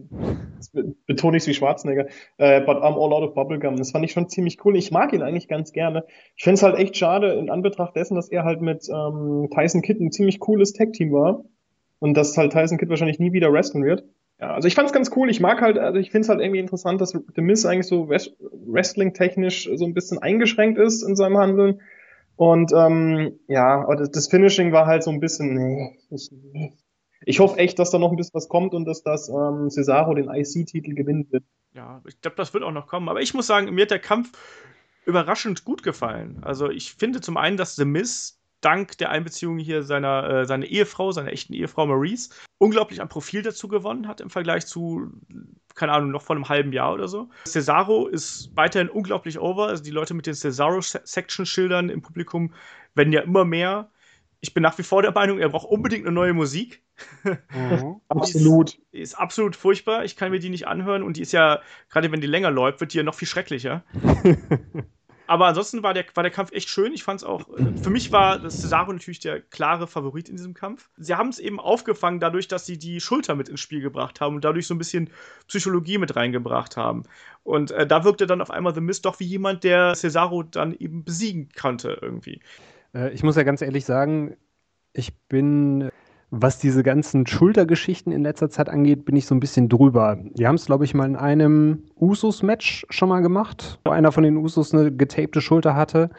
[0.57, 2.07] jetzt betone ich es wie Schwarzenegger.
[2.39, 3.77] Uh, but I'm all out of bubblegum.
[3.77, 4.77] Das fand ich schon ziemlich cool.
[4.77, 6.05] Ich mag ihn eigentlich ganz gerne.
[6.37, 9.83] Ich finde es halt echt schade in Anbetracht dessen, dass er halt mit ähm, Tyson
[9.83, 11.45] Kidd ein ziemlich cooles Tag-Team war.
[11.99, 14.05] Und dass halt Tyson Kidd wahrscheinlich nie wieder wrestlen wird.
[14.41, 15.29] Ja, also ich fand's ganz cool.
[15.29, 19.69] Ich mag halt, also ich find's halt irgendwie interessant, dass The Miz eigentlich so Wrestling-technisch
[19.75, 21.83] so ein bisschen eingeschränkt ist in seinem Handeln.
[22.37, 25.55] Und ähm, ja, aber das, Finishing war halt so ein bisschen,
[26.53, 26.73] nee.
[27.27, 30.15] Ich hoffe echt, dass da noch ein bisschen was kommt und dass das ähm, Cesaro
[30.15, 31.45] den IC-Titel gewinnen wird.
[31.75, 33.11] Ja, ich glaube, das wird auch noch kommen.
[33.11, 34.33] Aber ich muss sagen, mir hat der Kampf
[35.05, 36.39] überraschend gut gefallen.
[36.41, 40.67] Also ich finde zum einen, dass The Miz dank der Einbeziehung hier seiner, äh, seiner
[40.67, 45.11] Ehefrau, seiner echten Ehefrau Maurice, unglaublich an Profil dazu gewonnen hat im Vergleich zu,
[45.75, 47.31] keine Ahnung, noch vor einem halben Jahr oder so.
[47.47, 49.69] Cesaro ist weiterhin unglaublich over.
[49.69, 52.53] Also die Leute mit den Cesaro-Section-Schildern im Publikum
[52.95, 53.91] werden ja immer mehr.
[54.43, 56.83] Ich bin nach wie vor der Meinung, er braucht unbedingt eine neue Musik.
[57.25, 58.01] Mhm.
[58.09, 58.79] absolut.
[58.93, 60.05] Die ist, ist, absolut furchtbar.
[60.05, 62.81] Ich kann mir die nicht anhören und die ist ja, gerade wenn die länger läuft,
[62.81, 63.85] wird die ja noch viel schrecklicher.
[65.31, 66.93] Aber ansonsten war der, war der Kampf echt schön.
[66.93, 70.55] Ich fand es auch, äh, für mich war Cesaro natürlich der klare Favorit in diesem
[70.55, 70.91] Kampf.
[70.97, 74.35] Sie haben es eben aufgefangen dadurch, dass sie die Schulter mit ins Spiel gebracht haben
[74.35, 75.09] und dadurch so ein bisschen
[75.47, 77.05] Psychologie mit reingebracht haben.
[77.45, 80.75] Und äh, da wirkte dann auf einmal The Mist doch wie jemand, der Cesaro dann
[80.75, 82.41] eben besiegen konnte irgendwie.
[82.93, 84.37] Äh, ich muss ja ganz ehrlich sagen,
[84.93, 85.93] ich bin
[86.31, 90.19] was diese ganzen Schultergeschichten in letzter Zeit angeht, bin ich so ein bisschen drüber.
[90.35, 94.23] Die haben es, glaube ich, mal in einem Usus-Match schon mal gemacht, wo einer von
[94.23, 96.11] den Usus eine getapte Schulter hatte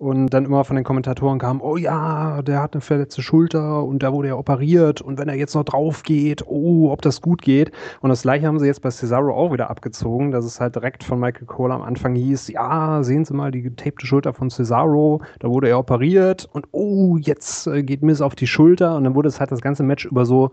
[0.00, 4.02] und dann immer von den Kommentatoren kam, oh ja, der hat eine verletzte Schulter und
[4.02, 7.42] da wurde er operiert und wenn er jetzt noch drauf geht, oh, ob das gut
[7.42, 7.70] geht.
[8.00, 11.04] Und das gleiche haben sie jetzt bei Cesaro auch wieder abgezogen, dass es halt direkt
[11.04, 15.20] von Michael Cole am Anfang hieß, ja, sehen Sie mal die getapte Schulter von Cesaro,
[15.38, 19.14] da wurde er operiert und oh, jetzt äh, geht Miss auf die Schulter und dann
[19.14, 20.50] wurde es halt das ganze Match über so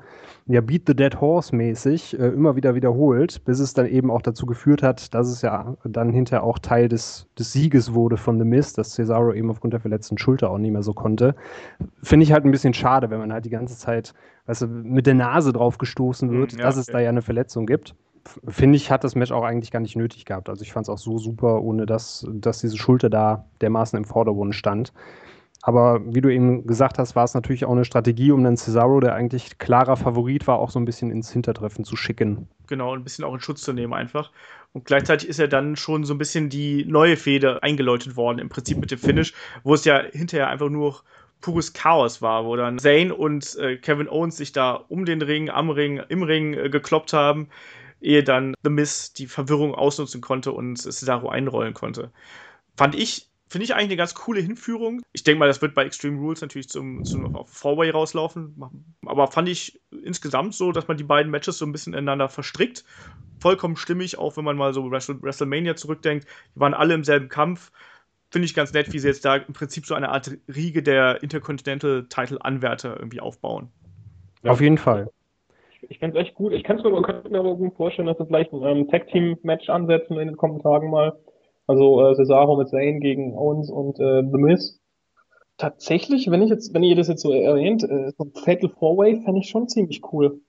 [0.48, 4.22] ja, Beat the Dead Horse mäßig äh, immer wieder wiederholt, bis es dann eben auch
[4.22, 8.40] dazu geführt hat, dass es ja dann hinterher auch Teil des, des Sieges wurde von
[8.40, 11.36] The Mist, dass Cesaro eben aufgrund der verletzten Schulter auch nicht mehr so konnte.
[12.02, 14.14] Finde ich halt ein bisschen schade, wenn man halt die ganze Zeit,
[14.46, 17.22] weißt du, mit der Nase drauf gestoßen wird, hm, ja, dass es da ja eine
[17.22, 17.96] Verletzung gibt.
[18.48, 20.50] Finde ich, hat das Match auch eigentlich gar nicht nötig gehabt.
[20.50, 24.06] Also ich fand es auch so super, ohne dass, dass diese Schulter da dermaßen im
[24.06, 24.94] Vordergrund stand.
[25.64, 29.00] Aber wie du eben gesagt hast, war es natürlich auch eine Strategie, um dann Cesaro,
[29.00, 32.48] der eigentlich klarer Favorit war, auch so ein bisschen ins Hintertreffen zu schicken.
[32.68, 34.32] Genau, ein bisschen auch in Schutz zu nehmen einfach.
[34.74, 38.50] Und gleichzeitig ist ja dann schon so ein bisschen die neue Fehde eingeläutet worden, im
[38.50, 41.02] Prinzip mit dem Finish, wo es ja hinterher einfach nur
[41.42, 45.50] pures Chaos war, wo dann Zane und äh, Kevin Owens sich da um den Ring,
[45.50, 47.50] am Ring, im Ring äh, gekloppt haben,
[48.02, 52.12] ehe dann The Miz die Verwirrung ausnutzen konnte und Cesaro einrollen konnte.
[52.76, 55.02] Fand ich Finde ich eigentlich eine ganz coole Hinführung.
[55.14, 58.56] Ich denke mal, das wird bei Extreme Rules natürlich zum, zum Four-Way rauslaufen.
[59.06, 62.84] Aber fand ich insgesamt so, dass man die beiden Matches so ein bisschen ineinander verstrickt.
[63.40, 66.28] Vollkommen stimmig, auch wenn man mal so WrestleMania zurückdenkt.
[66.56, 67.72] Die waren alle im selben Kampf.
[68.30, 71.24] Finde ich ganz nett, wie sie jetzt da im Prinzip so eine Art Riege der
[71.24, 73.70] Intercontinental-Title-Anwärter irgendwie aufbauen.
[74.44, 74.52] Ja.
[74.52, 75.10] Auf jeden Fall.
[75.84, 76.52] Ich finde es echt gut.
[76.52, 76.90] Ich kann mir,
[77.30, 80.90] mir aber gut vorstellen, dass wir vielleicht ein ähm, Tag-Team-Match ansetzen in den kommenden Tagen
[80.90, 81.18] mal
[81.68, 84.80] also äh, Cesaro mit Zayn gegen Owens und äh, The Miz.
[85.58, 88.98] Tatsächlich, wenn ich jetzt, wenn ihr das jetzt so erwähnt, äh, so ein Fatal Four
[88.98, 90.40] Way fände ich schon ziemlich cool.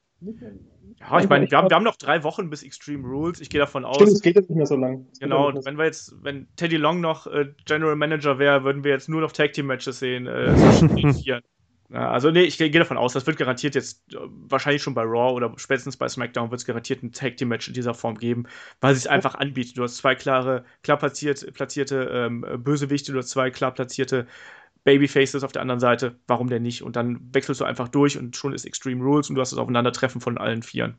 [1.01, 3.41] Ja, ich meine, wir haben, wir haben noch drei Wochen bis Extreme Rules.
[3.41, 3.97] Ich gehe davon aus.
[3.97, 5.07] Stimmt, es geht jetzt nicht mehr so lang.
[5.21, 9.09] Genau, wenn wir jetzt, wenn Teddy Long noch äh, General Manager wäre, würden wir jetzt
[9.09, 10.27] nur noch Tag Team Matches sehen.
[10.27, 10.55] Äh,
[11.91, 15.33] also nee, ich gehe davon aus, das wird garantiert jetzt äh, wahrscheinlich schon bei Raw
[15.33, 18.45] oder spätestens bei SmackDown wird es garantiert ein Tag Team Match in dieser Form geben,
[18.81, 19.79] weil sie es einfach anbietet.
[19.79, 24.27] Du hast zwei klare, klar platziert, platzierte ähm, Bösewichte, du hast zwei klar platzierte
[24.85, 26.19] Babyfaces auf der anderen Seite.
[26.27, 26.83] Warum denn nicht?
[26.83, 29.59] Und dann wechselst du einfach durch und schon ist Extreme Rules und du hast das
[29.59, 30.99] Aufeinandertreffen von allen Vieren.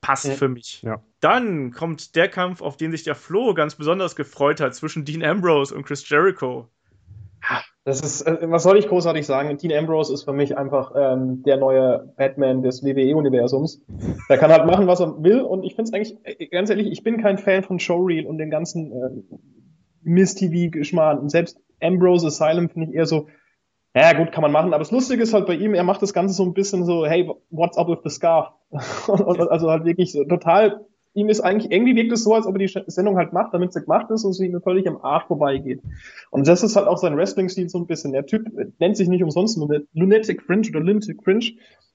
[0.00, 0.34] Passt ja.
[0.34, 0.82] für mich.
[0.82, 1.02] Ja.
[1.20, 5.22] Dann kommt der Kampf, auf den sich der Flo ganz besonders gefreut hat, zwischen Dean
[5.22, 6.68] Ambrose und Chris Jericho.
[7.84, 9.56] Das ist, äh, was soll ich großartig sagen?
[9.56, 13.80] Dean Ambrose ist für mich einfach ähm, der neue Batman des WWE-Universums.
[14.28, 15.40] Der kann halt machen, was er will.
[15.40, 18.36] Und ich finde es eigentlich, äh, ganz ehrlich, ich bin kein Fan von Showreel und
[18.36, 19.36] den ganzen äh,
[20.02, 21.18] Miss-TV-Geschmarrn.
[21.18, 23.28] Und selbst Ambrose Asylum finde ich eher so,
[23.94, 24.74] ja gut, kann man machen.
[24.74, 27.06] Aber das Lustige ist halt bei ihm, er macht das Ganze so ein bisschen so,
[27.06, 28.52] hey, what's up with the scarf?
[28.70, 32.66] also halt wirklich so total ihm ist eigentlich, irgendwie wirkt es so, als ob er
[32.66, 35.82] die Sendung halt macht, damit sie gemacht ist und sie ihm völlig am Arsch vorbeigeht.
[36.30, 38.12] Und das ist halt auch sein Wrestling-Stil so ein bisschen.
[38.12, 38.46] Der Typ
[38.78, 39.58] nennt sich nicht umsonst
[39.92, 41.52] Lunatic Fringe oder Lunatic Fringe.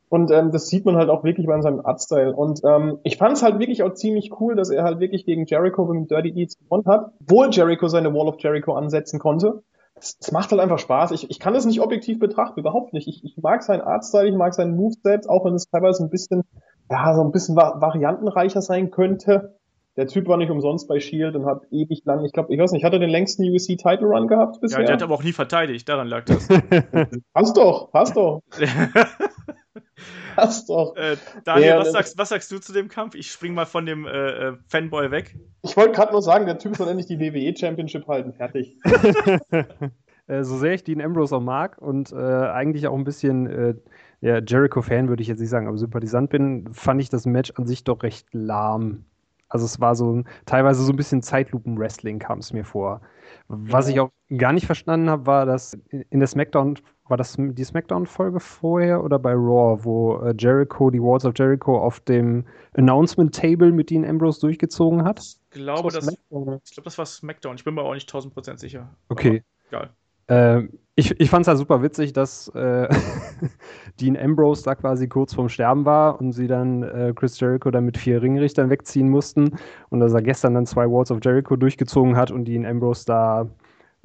[0.10, 2.36] Und ähm, das sieht man halt auch wirklich bei seinem Artstyle.
[2.36, 5.45] Und ähm, ich fand es halt wirklich auch ziemlich cool, dass er halt wirklich gegen
[5.45, 9.63] Jericho mit Dirty Deeds gewonnen hat, wo Jericho seine Wall of Jericho ansetzen konnte.
[9.97, 11.12] Es macht halt einfach Spaß.
[11.12, 13.08] Ich, ich kann das nicht objektiv betrachten, überhaupt nicht.
[13.08, 16.43] Ich, ich mag seinen Artstyle, ich mag seinen Moveset, auch wenn es teilweise ein bisschen
[16.89, 19.56] ja, so ein bisschen variantenreicher sein könnte.
[19.98, 22.74] Der Typ war nicht umsonst bei Shield und hat ewig lang, ich glaube, ich weiß
[22.74, 24.82] nicht, hat er den längsten USC Title Run gehabt bisher?
[24.82, 26.48] Ja, der hat aber auch nie verteidigt, daran lag das.
[27.34, 28.41] passt doch, passt doch.
[30.36, 30.98] passt doch.
[30.98, 33.15] Äh, Daniel, ja, was, sagst, was sagst du zu dem Kampf?
[33.15, 35.38] Ich spring mal von dem äh, äh Fanboy weg.
[35.62, 38.78] Ich wollte gerade nur sagen, der Typ soll endlich die WWE Championship halten, fertig.
[40.28, 43.76] Äh, so sehr ich Dean Ambrose auch mag und äh, eigentlich auch ein bisschen äh,
[44.26, 47.68] ja, Jericho-Fan würde ich jetzt nicht sagen, aber Sympathisant bin, fand ich das Match an
[47.68, 49.06] sich doch recht lahm.
[49.50, 53.02] Also es war so teilweise so ein bisschen Zeitlupen-Wrestling kam es mir vor.
[53.48, 57.64] Was ich auch gar nicht verstanden habe, war, dass in der SmackDown, war das die
[57.64, 63.72] SmackDown-Folge vorher oder bei Raw, wo äh, Jericho die Walls of Jericho auf dem Announcement-Table
[63.72, 65.20] mit Dean Ambrose durchgezogen hat?
[65.20, 67.58] Ich glaube, das, ich glaube, das war SmackDown.
[67.58, 68.90] Ich bin mir auch nicht 1000% sicher.
[69.10, 69.44] Okay.
[69.70, 69.96] Aber, egal.
[70.28, 70.64] Äh,
[70.96, 72.88] ich ich fand es halt super witzig, dass äh,
[74.00, 77.86] Dean Ambrose da quasi kurz vorm Sterben war und sie dann äh, Chris Jericho dann
[77.86, 79.58] mit vier Ringrichtern wegziehen mussten
[79.90, 83.50] und dass er gestern dann zwei Walls of Jericho durchgezogen hat und Dean Ambrose da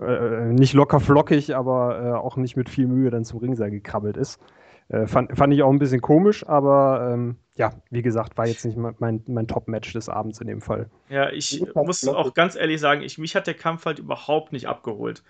[0.00, 4.16] äh, nicht locker flockig, aber äh, auch nicht mit viel Mühe dann zum Ringseil gekrabbelt
[4.16, 4.40] ist.
[4.88, 8.64] Äh, fand, fand ich auch ein bisschen komisch, aber ähm, ja, wie gesagt, war jetzt
[8.64, 10.90] nicht mein, mein Top-Match des Abends in dem Fall.
[11.08, 14.66] Ja, ich muss auch ganz ehrlich sagen, ich, mich hat der Kampf halt überhaupt nicht
[14.66, 15.22] abgeholt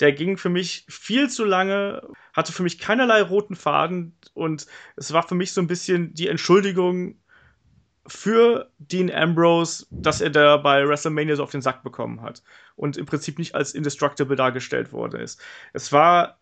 [0.00, 5.12] der ging für mich viel zu lange, hatte für mich keinerlei roten Faden und es
[5.12, 7.16] war für mich so ein bisschen die Entschuldigung
[8.06, 12.42] für Dean Ambrose, dass er da bei WrestleMania so auf den Sack bekommen hat
[12.74, 15.40] und im Prinzip nicht als indestructible dargestellt worden ist.
[15.72, 16.38] Es war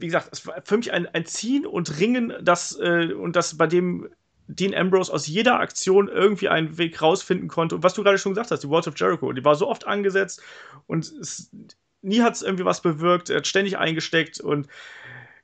[0.00, 3.56] wie gesagt, es war für mich ein, ein Ziehen und Ringen, das äh, und das
[3.56, 4.08] bei dem
[4.48, 7.76] Dean Ambrose aus jeder Aktion irgendwie einen Weg rausfinden konnte.
[7.76, 9.86] Und was du gerade schon gesagt hast, die Walls of Jericho, die war so oft
[9.86, 10.42] angesetzt
[10.86, 11.50] und es,
[12.02, 14.68] nie hat es irgendwie was bewirkt, er hat ständig eingesteckt und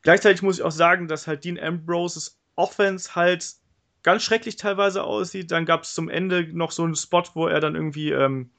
[0.02, 3.54] gleichzeitig muss ich auch sagen, dass halt Dean Ambroses Offense halt
[4.02, 5.50] ganz schrecklich teilweise aussieht.
[5.50, 8.50] Dann gab es zum Ende noch so einen Spot, wo er dann irgendwie ähm,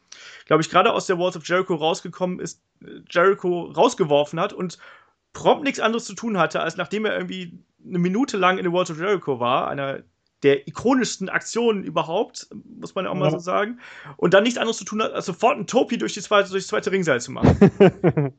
[0.46, 4.78] glaube ich, gerade aus der Walls of Jericho rausgekommen ist, äh, Jericho rausgeworfen hat und
[5.34, 8.74] prompt nichts anderes zu tun hatte, als nachdem er irgendwie eine Minute lang in der
[8.74, 10.04] Walls of Jericho war, einer
[10.44, 12.48] der ikonischsten Aktionen überhaupt,
[12.80, 13.80] muss man ja auch mal so sagen,
[14.18, 16.64] und dann nichts anderes zu tun hat, als sofort ein Topi durch, die zweite, durch
[16.64, 17.58] das zweite Ringseil zu machen.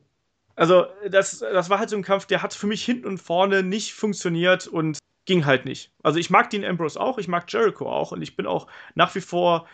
[0.55, 3.63] also, das, das war halt so ein Kampf, der hat für mich hinten und vorne
[3.63, 5.91] nicht funktioniert und ging halt nicht.
[6.01, 9.13] Also, ich mag Dean Ambrose auch, ich mag Jericho auch und ich bin auch nach
[9.15, 9.67] wie vor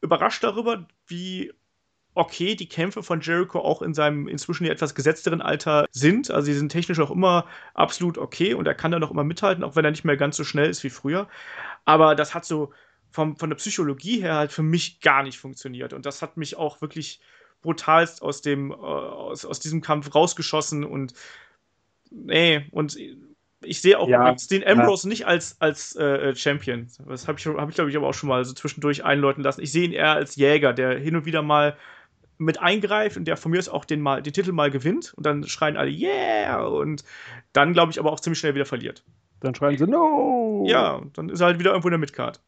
[0.00, 1.52] überrascht darüber, wie
[2.18, 6.30] okay die Kämpfe von Jericho auch in seinem inzwischen ja etwas gesetzteren Alter sind.
[6.30, 9.64] Also sie sind technisch auch immer absolut okay und er kann da noch immer mithalten,
[9.64, 11.28] auch wenn er nicht mehr ganz so schnell ist wie früher.
[11.84, 12.72] Aber das hat so
[13.10, 15.92] vom, von der Psychologie her halt für mich gar nicht funktioniert.
[15.92, 17.20] Und das hat mich auch wirklich
[17.62, 21.14] brutalst aus dem, äh, aus, aus diesem Kampf rausgeschossen und
[22.10, 22.96] nee, und
[23.62, 25.10] ich sehe auch ja, den Ambrose ja.
[25.10, 26.88] nicht als, als äh, Champion.
[27.06, 29.62] Das habe ich, hab ich glaube ich, aber auch schon mal so zwischendurch einläuten lassen.
[29.62, 31.76] Ich sehe ihn eher als Jäger, der hin und wieder mal
[32.38, 35.26] mit eingreift und der von mir aus auch den, mal, den Titel mal gewinnt und
[35.26, 37.04] dann schreien alle Yeah und
[37.52, 39.04] dann glaube ich aber auch ziemlich schnell wieder verliert.
[39.40, 40.64] Dann schreien sie No!
[40.66, 42.40] Ja, dann ist er halt wieder irgendwo in der Midcard.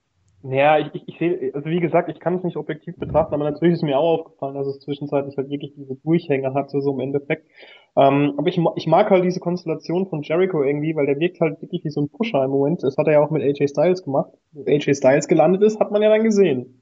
[0.42, 3.44] Ja, ich, ich, ich sehe, also wie gesagt, ich kann es nicht objektiv betrachten, aber
[3.44, 7.00] natürlich ist mir auch aufgefallen, dass es zwischenzeitlich halt wirklich diese Durchhänge hatte, so im
[7.00, 7.46] Endeffekt.
[7.94, 11.61] Ähm, aber ich, ich mag halt diese Konstellation von Jericho irgendwie, weil der wirkt halt
[11.61, 12.83] wirklich wie so ein Pusher im Moment.
[12.83, 14.33] Das hat er ja auch mit AJ Styles gemacht.
[14.53, 16.79] Wo AJ Styles gelandet ist, hat man ja dann gesehen.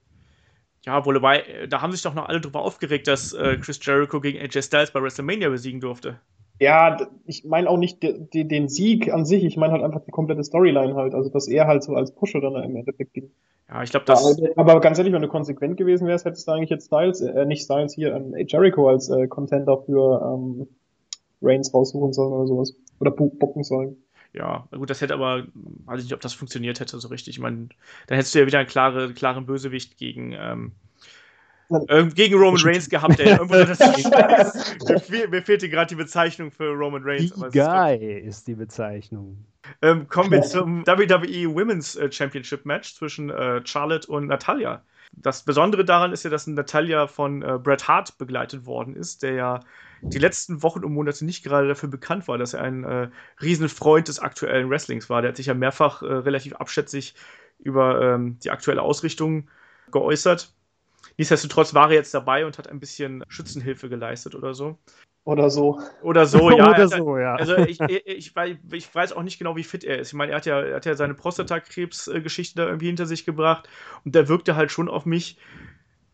[0.88, 3.78] Ja, wohl dabei, äh, da haben sich doch noch alle drüber aufgeregt, dass äh, Chris
[3.82, 6.18] Jericho gegen AJ Styles bei WrestleMania besiegen durfte.
[6.60, 6.96] Ja,
[7.26, 10.10] ich meine auch nicht de, de, den Sieg an sich, ich meine halt einfach die
[10.10, 13.30] komplette Storyline halt, also dass er halt so als Pusher dann im Endeffekt ging.
[13.68, 14.24] Ja, ich glaube, das.
[14.24, 17.44] Aber, aber, ganz ehrlich, wenn du konsequent gewesen wärst, hättest du eigentlich jetzt Styles, äh,
[17.44, 20.68] nicht Styles hier, ähm, Jericho als äh, Contender für ähm,
[21.42, 22.74] Reigns raussuchen sollen oder sowas.
[22.98, 23.98] Oder bucken sollen
[24.38, 25.46] ja, gut, das hätte aber,
[25.84, 27.36] weiß ich nicht, ob das funktioniert hätte so richtig.
[27.36, 27.68] Ich meine,
[28.06, 30.72] dann hättest du ja wieder einen klare, klaren Bösewicht gegen, ähm,
[31.88, 36.70] äh, gegen Roman Reigns gehabt, der irgendwo das mir, mir fehlte gerade die Bezeichnung für
[36.70, 37.34] Roman Reigns.
[37.34, 39.44] Guy ist, ist, die Bezeichnung.
[39.82, 44.82] Ähm, kommen wir zum WWE Women's äh, Championship Match zwischen äh, Charlotte und Natalia.
[45.12, 49.32] Das Besondere daran ist ja, dass Natalia von äh, Bret Hart begleitet worden ist, der
[49.32, 49.60] ja
[50.02, 53.08] die letzten Wochen und Monate nicht gerade dafür bekannt war, dass er ein äh,
[53.40, 55.22] Riesenfreund des aktuellen Wrestlings war.
[55.22, 57.14] Der hat sich ja mehrfach äh, relativ abschätzig
[57.58, 59.48] über ähm, die aktuelle Ausrichtung
[59.90, 60.52] geäußert.
[61.16, 64.78] Nichtsdestotrotz war er jetzt dabei und hat ein bisschen Schützenhilfe geleistet oder so.
[65.24, 65.80] Oder so.
[66.00, 66.70] Oder so, ja.
[66.70, 67.34] Oder so, ja.
[67.34, 68.34] Also ich, ich,
[68.70, 70.08] ich, weiß auch nicht genau, wie fit er ist.
[70.08, 73.68] Ich meine, er hat ja, er hat ja seine Prostatakrebs-Geschichte da irgendwie hinter sich gebracht
[74.04, 75.38] und der wirkte halt schon auf mich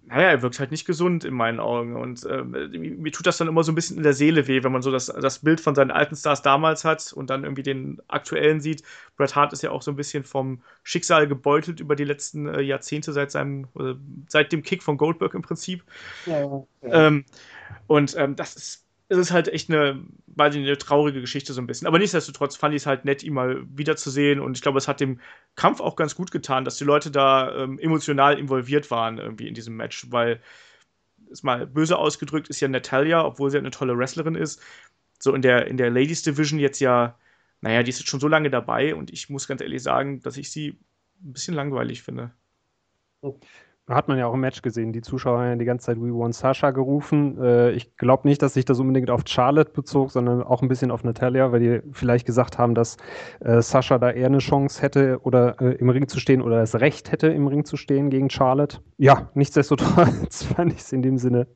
[0.06, 1.96] naja, er wirkt halt nicht gesund in meinen Augen.
[1.96, 4.72] Und äh, mir tut das dann immer so ein bisschen in der Seele weh, wenn
[4.72, 8.00] man so das, das Bild von seinen alten Stars damals hat und dann irgendwie den
[8.08, 8.82] aktuellen sieht.
[9.16, 12.60] Bret Hart ist ja auch so ein bisschen vom Schicksal gebeutelt über die letzten äh,
[12.60, 13.94] Jahrzehnte seit seinem, äh,
[14.28, 15.84] seit dem Kick von Goldberg im Prinzip.
[16.26, 16.66] Ja, ja.
[16.82, 17.24] Ähm,
[17.86, 21.60] und ähm, das ist es ist halt echt eine, weiß nicht, eine traurige Geschichte so
[21.60, 21.86] ein bisschen.
[21.86, 24.40] Aber nichtsdestotrotz fand ich es halt nett, ihn mal wiederzusehen.
[24.40, 25.20] Und ich glaube, es hat dem
[25.56, 29.54] Kampf auch ganz gut getan, dass die Leute da ähm, emotional involviert waren irgendwie in
[29.54, 30.40] diesem Match, weil
[31.30, 34.62] ist mal böse ausgedrückt, ist ja Natalia, obwohl sie eine tolle Wrestlerin ist,
[35.18, 37.18] so in der, in der Ladies Division jetzt ja,
[37.60, 40.36] naja, die ist jetzt schon so lange dabei und ich muss ganz ehrlich sagen, dass
[40.36, 40.78] ich sie
[41.22, 42.30] ein bisschen langweilig finde.
[43.86, 44.94] Hat man ja auch im Match gesehen.
[44.94, 47.36] Die Zuschauer haben ja die ganze Zeit We Want Sasha gerufen.
[47.38, 50.90] Äh, ich glaube nicht, dass sich das unbedingt auf Charlotte bezog, sondern auch ein bisschen
[50.90, 52.96] auf Natalia, weil die vielleicht gesagt haben, dass
[53.40, 56.80] äh, Sasha da eher eine Chance hätte oder äh, im Ring zu stehen oder das
[56.80, 58.78] Recht hätte, im Ring zu stehen gegen Charlotte.
[58.96, 61.46] Ja, nichtsdestotrotz fand ich es in dem Sinne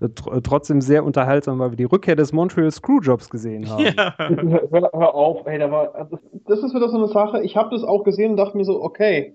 [0.00, 3.86] äh, tr trotzdem sehr unterhaltsam, weil wir die Rückkehr des Montreal Screwjobs gesehen haben.
[3.86, 4.14] Ja.
[4.18, 6.08] Hör, hör auf, ey, da war,
[6.46, 7.42] das ist wieder so eine Sache.
[7.42, 9.34] Ich habe das auch gesehen und dachte mir so, okay.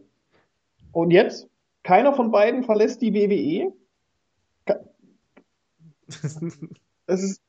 [0.94, 1.50] Und jetzt?
[1.88, 3.72] Keiner von beiden verlässt die WWE.
[7.10, 7.42] Es ist.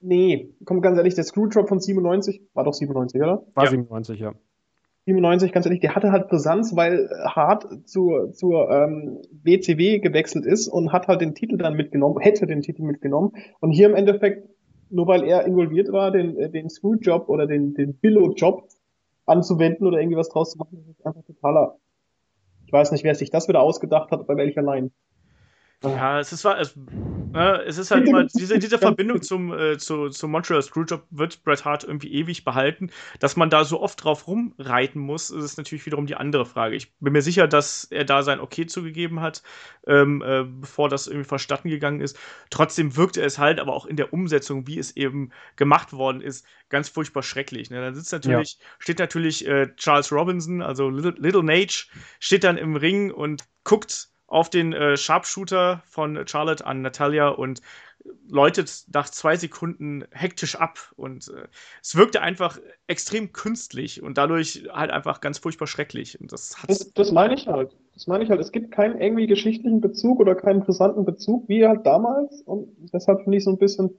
[0.00, 3.44] Nee, komm ganz ehrlich, der Screwdrop von 97, war doch 97, oder?
[3.54, 3.70] War ja.
[3.70, 4.34] 97, ja.
[5.06, 10.68] 97, ganz ehrlich, der hatte halt Brisanz, weil Hart zur, zur ähm, WCW gewechselt ist
[10.68, 13.32] und hat halt den Titel dann mitgenommen, hätte den Titel mitgenommen.
[13.58, 14.48] Und hier im Endeffekt,
[14.90, 18.68] nur weil er involviert war, den, äh, den Screwjob oder den, den Billo-Job
[19.26, 21.78] anzuwenden oder irgendwie was draus zu machen, das ist einfach totaler
[22.72, 24.90] weiß nicht, wer sich das wieder ausgedacht hat, bei welcher Line.
[25.82, 26.76] Ja, es ist, es,
[27.34, 31.42] äh, es ist halt immer, diese, diese Verbindung zum, äh, zu, zum Montreal Screwjob wird
[31.44, 32.90] Bret Hart irgendwie ewig behalten.
[33.18, 36.76] Dass man da so oft drauf rumreiten muss, ist natürlich wiederum die andere Frage.
[36.76, 39.42] Ich bin mir sicher, dass er da sein Okay zugegeben hat,
[39.86, 42.18] ähm, äh, bevor das irgendwie verstatten gegangen ist.
[42.50, 46.46] Trotzdem wirkte es halt, aber auch in der Umsetzung, wie es eben gemacht worden ist,
[46.68, 47.70] ganz furchtbar schrecklich.
[47.70, 47.80] Ne?
[47.80, 48.66] Dann sitzt natürlich, ja.
[48.78, 51.86] steht natürlich äh, Charles Robinson, also Little, Little Nage,
[52.20, 57.60] steht dann im Ring und guckt auf den äh, Sharpshooter von Charlotte an Natalia und
[58.28, 61.46] läutet nach zwei Sekunden hektisch ab und äh,
[61.82, 66.18] es wirkte einfach extrem künstlich und dadurch halt einfach ganz furchtbar schrecklich.
[66.20, 67.76] Und das, das, das meine ich halt.
[67.92, 68.40] Das meine ich halt.
[68.40, 73.22] Es gibt keinen irgendwie geschichtlichen Bezug oder keinen interessanten Bezug wie halt damals und deshalb
[73.22, 73.90] finde ich so ein bisschen,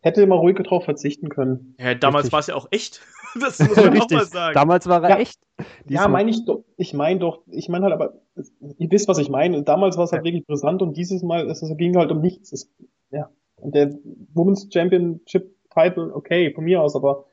[0.00, 1.74] hätte immer ruhig drauf verzichten können.
[1.78, 3.00] Ja, damals war es ja auch echt.
[3.40, 4.54] Das muss man auch mal sagen.
[4.54, 5.18] Damals war er Ja.
[5.18, 5.40] echt.
[5.88, 6.64] Ja, meine ich doch.
[6.76, 8.14] Ich meine doch, ich meine halt aber,
[8.78, 9.62] ihr wisst, was ich meine.
[9.62, 12.52] Damals war es halt wirklich brisant und dieses Mal, es, es ging halt um nichts.
[12.52, 12.70] Es,
[13.10, 13.30] ja.
[13.56, 13.94] Und der
[14.34, 17.24] Women's Championship Title, okay, von mir aus, aber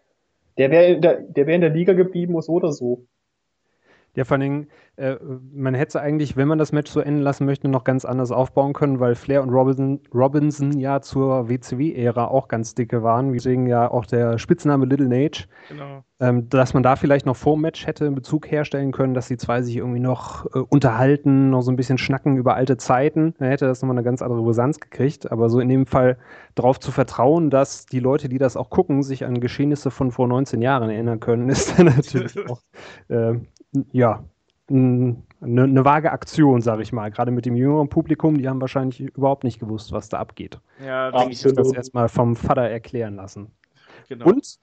[0.58, 3.06] der wäre der, der wäre in der Liga geblieben, so oder so.
[4.16, 5.16] Ja, vor allen Dingen, äh,
[5.54, 8.74] man hätte eigentlich, wenn man das Match so enden lassen möchte, noch ganz anders aufbauen
[8.74, 13.90] können, weil Flair und Robinson, Robinson ja zur WCW-Ära auch ganz dicke waren, deswegen ja
[13.90, 15.46] auch der Spitzname Little Nage.
[15.70, 16.04] Genau.
[16.20, 19.28] Ähm, dass man da vielleicht noch vor dem Match hätte einen Bezug herstellen können, dass
[19.28, 23.34] die zwei sich irgendwie noch äh, unterhalten, noch so ein bisschen schnacken über alte Zeiten,
[23.40, 25.32] dann hätte das nochmal eine ganz andere Brisanz gekriegt.
[25.32, 26.18] Aber so in dem Fall
[26.54, 30.28] darauf zu vertrauen, dass die Leute, die das auch gucken, sich an Geschehnisse von vor
[30.28, 32.62] 19 Jahren erinnern können, ist dann natürlich auch,
[33.08, 33.40] äh,
[33.92, 34.24] ja,
[34.70, 37.12] eine ne vage Aktion, sage ich mal.
[37.12, 40.60] Gerade mit dem jüngeren Publikum, die haben wahrscheinlich überhaupt nicht gewusst, was da abgeht.
[40.84, 43.52] Ja, denke Ich das erstmal vom Vater erklären lassen.
[44.08, 44.26] Genau.
[44.26, 44.60] Und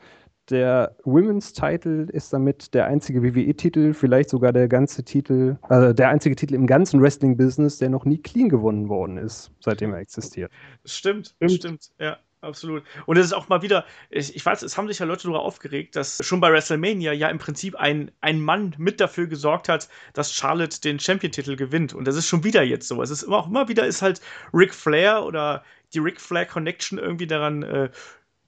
[0.51, 6.09] der Women's Title ist damit der einzige WWE-Titel, vielleicht sogar der ganze Titel, also der
[6.09, 10.51] einzige Titel im ganzen Wrestling-Business, der noch nie clean gewonnen worden ist, seitdem er existiert.
[10.87, 11.53] Stimmt, Stimmt.
[11.53, 12.85] stimmt, ja, absolut.
[13.07, 15.41] Und es ist auch mal wieder, ich, ich weiß, es haben sich ja Leute darüber
[15.41, 19.89] aufgeregt, dass schon bei WrestleMania ja im Prinzip ein, ein Mann mit dafür gesorgt hat,
[20.13, 21.95] dass Charlotte den Champion-Titel gewinnt.
[21.95, 23.03] Und das ist schon wieder jetzt so.
[23.03, 24.21] Es ist immer auch immer wieder ist halt
[24.53, 27.91] Ric Flair oder die Ric Flair Connection irgendwie daran äh,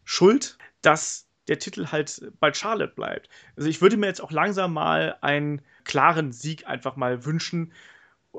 [0.04, 3.28] schuld, dass der Titel halt bei Charlotte bleibt.
[3.56, 7.72] Also ich würde mir jetzt auch langsam mal einen klaren Sieg einfach mal wünschen,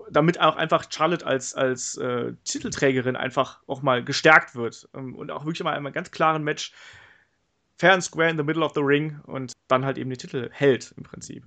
[0.10, 4.90] damit auch einfach Charlotte als, als äh, Titelträgerin einfach auch mal gestärkt wird.
[4.96, 6.74] Ähm, und auch wirklich mal einmal ganz klaren Match.
[7.78, 10.50] Fair and square in the middle of the ring und dann halt eben den Titel
[10.52, 11.44] hält im Prinzip.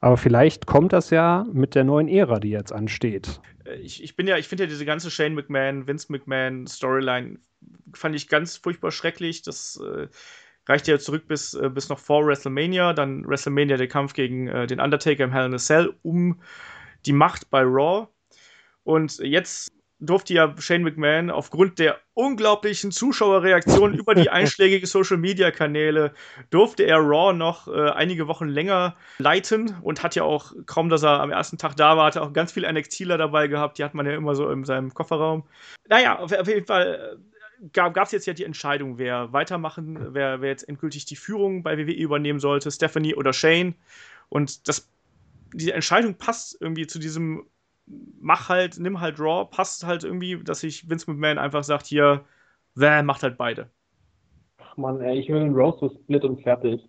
[0.00, 3.40] Aber vielleicht kommt das ja mit der neuen Ära, die jetzt ansteht.
[3.64, 7.38] Äh, Ich, ich bin ja, ich finde ja diese ganze Shane McMahon, Vince McMahon Storyline
[7.94, 9.40] fand ich ganz furchtbar schrecklich.
[9.42, 10.08] Das äh,
[10.66, 12.92] reicht ja zurück bis, äh, bis noch vor WrestleMania.
[12.92, 16.40] Dann WrestleMania der Kampf gegen äh, den Undertaker im Hell in a Cell um
[17.06, 18.08] die Macht bei Raw.
[18.84, 25.50] Und jetzt durfte ja Shane McMahon aufgrund der unglaublichen Zuschauerreaktion über die einschlägigen Social Media
[25.50, 26.12] Kanäle
[26.50, 31.02] durfte er Raw noch äh, einige Wochen länger leiten und hat ja auch kaum, dass
[31.02, 33.78] er am ersten Tag da war, hat er auch ganz viele NXTler dabei gehabt.
[33.78, 35.44] Die hat man ja immer so in seinem Kofferraum.
[35.88, 40.40] Naja, auf, auf jeden Fall äh, gab es jetzt ja die Entscheidung, wer weitermachen, wer,
[40.40, 43.74] wer jetzt endgültig die Führung bei WWE übernehmen sollte, Stephanie oder Shane.
[44.28, 44.88] Und das,
[45.54, 47.46] die Entscheidung passt irgendwie zu diesem
[48.20, 52.24] mach halt, nimm halt Raw, passt halt irgendwie, dass sich Vince McMahon einfach sagt, hier,
[52.74, 53.70] wer macht halt beide.
[54.58, 56.82] Ach man, ey, ich will einen Roast Split und fertig.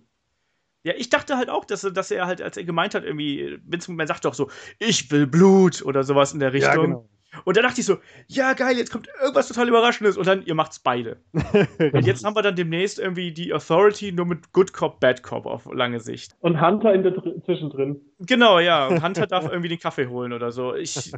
[0.84, 3.60] Ja, ich dachte halt auch, dass, er- dass er halt, als er gemeint hat, irgendwie,
[3.66, 4.50] Vince McMahon sagt doch so,
[4.80, 7.00] ich will Blut oder sowas in der Richtung.
[7.00, 7.10] genau.
[7.44, 10.56] Und da dachte ich so, ja geil, jetzt kommt irgendwas total Überraschendes und dann, ihr
[10.56, 11.18] macht's beide.
[11.94, 15.46] Und jetzt haben wir dann demnächst irgendwie die Authority nur mit Good Cop, Bad Cop
[15.46, 16.36] auf lange Sicht.
[16.40, 18.02] Und Hunter in der Dr zwischendrin.
[18.20, 18.88] Genau, ja.
[18.88, 20.74] Und Hunter darf irgendwie den Kaffee holen oder so.
[20.74, 21.12] Ich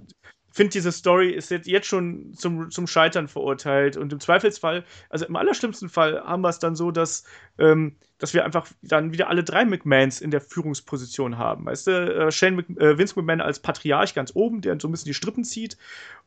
[0.52, 3.98] finde, diese Story ist jetzt, jetzt schon zum, zum Scheitern verurteilt.
[3.98, 7.24] Und im Zweifelsfall, also im allerschlimmsten Fall, haben wir es dann so, dass,
[7.60, 11.66] ähm, dass wir einfach dann wieder alle drei McMahons in der Führungsposition haben.
[11.66, 14.92] Weißt du, äh, Shane Mc, äh, Vince McMahon als Patriarch ganz oben, der so ein
[14.92, 15.78] bisschen die Strippen zieht.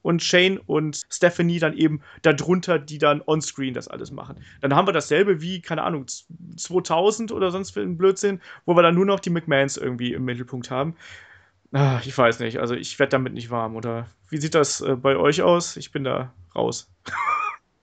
[0.02, 4.36] Und Shane und Stephanie dann eben darunter, die dann onscreen das alles machen.
[4.60, 6.06] Dann haben wir dasselbe wie, keine Ahnung,
[6.56, 10.24] 2000 oder sonst für einen Blödsinn, wo wir dann nur noch die McMahons irgendwie im
[10.24, 10.94] Mittelpunkt haben.
[11.72, 14.08] Ah, ich weiß nicht, also ich werde damit nicht warm, oder?
[14.28, 15.76] Wie sieht das äh, bei euch aus?
[15.76, 16.90] Ich bin da raus.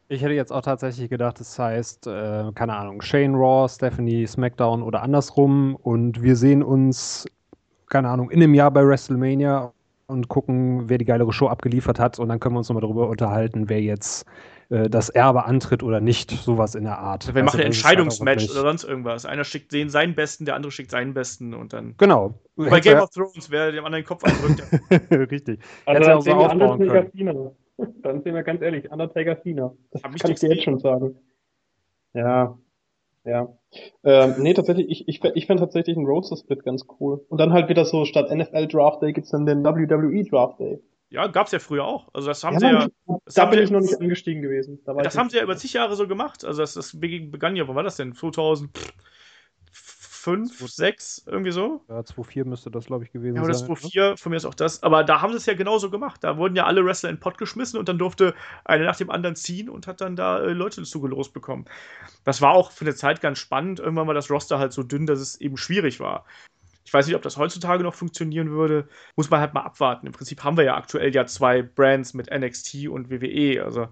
[0.10, 4.82] Ich hätte jetzt auch tatsächlich gedacht, das heißt, äh, keine Ahnung, Shane Raw, Stephanie SmackDown
[4.82, 7.26] oder andersrum und wir sehen uns,
[7.90, 9.74] keine Ahnung, in einem Jahr bei WrestleMania
[10.06, 13.10] und gucken, wer die geilere Show abgeliefert hat und dann können wir uns nochmal darüber
[13.10, 14.26] unterhalten, wer jetzt
[14.70, 17.34] äh, das Erbe antritt oder nicht, sowas in der Art.
[17.34, 19.26] Wir machen ein Also, ist halt auch Entscheidungsmatch oder sonst irgendwas.
[19.26, 21.96] Einer schickt den seinen Besten, der andere schickt seinen Besten und dann.
[21.98, 22.34] Genau.
[22.56, 24.64] Bei Game of Thrones, wer dem anderen den Kopf eindrückt.
[25.10, 25.60] der- Richtig.
[25.86, 27.52] Also Hätte dann sehen wir Undertaker Cena.
[28.02, 29.72] Dann sehen wir ganz ehrlich, Undertaker Cena.
[29.92, 31.16] Das Hab ich kann ich dir jetzt schon sagen.
[32.14, 32.58] Ja.
[33.24, 33.50] Ja.
[34.04, 37.24] Ähm, nee, tatsächlich, ich, ich, ich fände tatsächlich einen Roadster-Split ganz cool.
[37.30, 40.80] Und dann halt wieder so, statt NFL Draft Day gibt's dann den WWE Draft Day.
[41.10, 42.10] Ja, gab's ja früher auch.
[42.14, 42.88] Also das haben Ja, sie ja.
[43.34, 44.80] Da haben bin sie- ich noch nicht angestiegen gewesen.
[44.86, 46.44] Da Das haben sie ja über zig Jahre so gemacht.
[46.46, 48.14] Also das, das begann ja, wann war das denn?
[48.14, 48.70] 5,
[50.60, 51.86] 6, irgendwie so.
[51.88, 53.70] Ja, 2-4 müsste das, glaube ich, gewesen Ja, oder sein.
[53.70, 54.84] 2-4, von mir ist auch das.
[54.84, 56.22] Aber da haben sie es ja genauso gemacht.
[56.22, 58.34] Da wurden ja alle Wrestler in den Pott geschmissen und dann durfte
[58.66, 61.64] einer nach dem anderen ziehen und hat dann da äh, Leute zugelost bekommen.
[62.26, 63.80] Das war auch für eine Zeit ganz spannend.
[63.80, 66.26] Irgendwann war das Roster halt so dünn, dass es eben schwierig war.
[66.88, 68.88] Ich weiß nicht, ob das heutzutage noch funktionieren würde.
[69.18, 70.08] Muss man halt mal abwarten.
[70.08, 73.62] Im Prinzip haben wir ja aktuell ja zwei Brands mit NXT und WWE.
[73.62, 73.90] Also,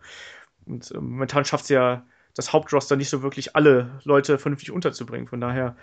[0.65, 5.27] und äh, momentan schafft es ja das Hauptroster nicht so wirklich alle Leute vernünftig unterzubringen.
[5.27, 5.75] Von daher.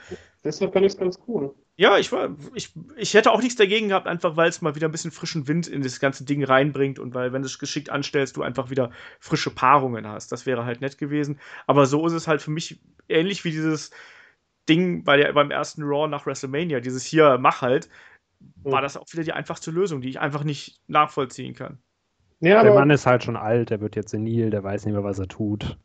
[0.42, 1.54] Deshalb fand ich es ganz cool.
[1.76, 4.88] Ja, ich war, ich, ich hätte auch nichts dagegen gehabt, einfach weil es mal wieder
[4.88, 7.90] ein bisschen frischen Wind in das ganze Ding reinbringt und weil, wenn du es geschickt
[7.90, 8.90] anstellst, du einfach wieder
[9.20, 10.32] frische Paarungen hast.
[10.32, 11.40] Das wäre halt nett gewesen.
[11.66, 13.90] Aber so ist es halt für mich ähnlich wie dieses
[14.68, 17.88] Ding bei der, beim ersten Raw nach WrestleMania, dieses hier, mach halt,
[18.62, 21.78] war das auch wieder die einfachste Lösung, die ich einfach nicht nachvollziehen kann.
[22.40, 25.04] Ja, der Mann ist halt schon alt, der wird jetzt senil, der weiß nicht mehr,
[25.04, 25.78] was er tut.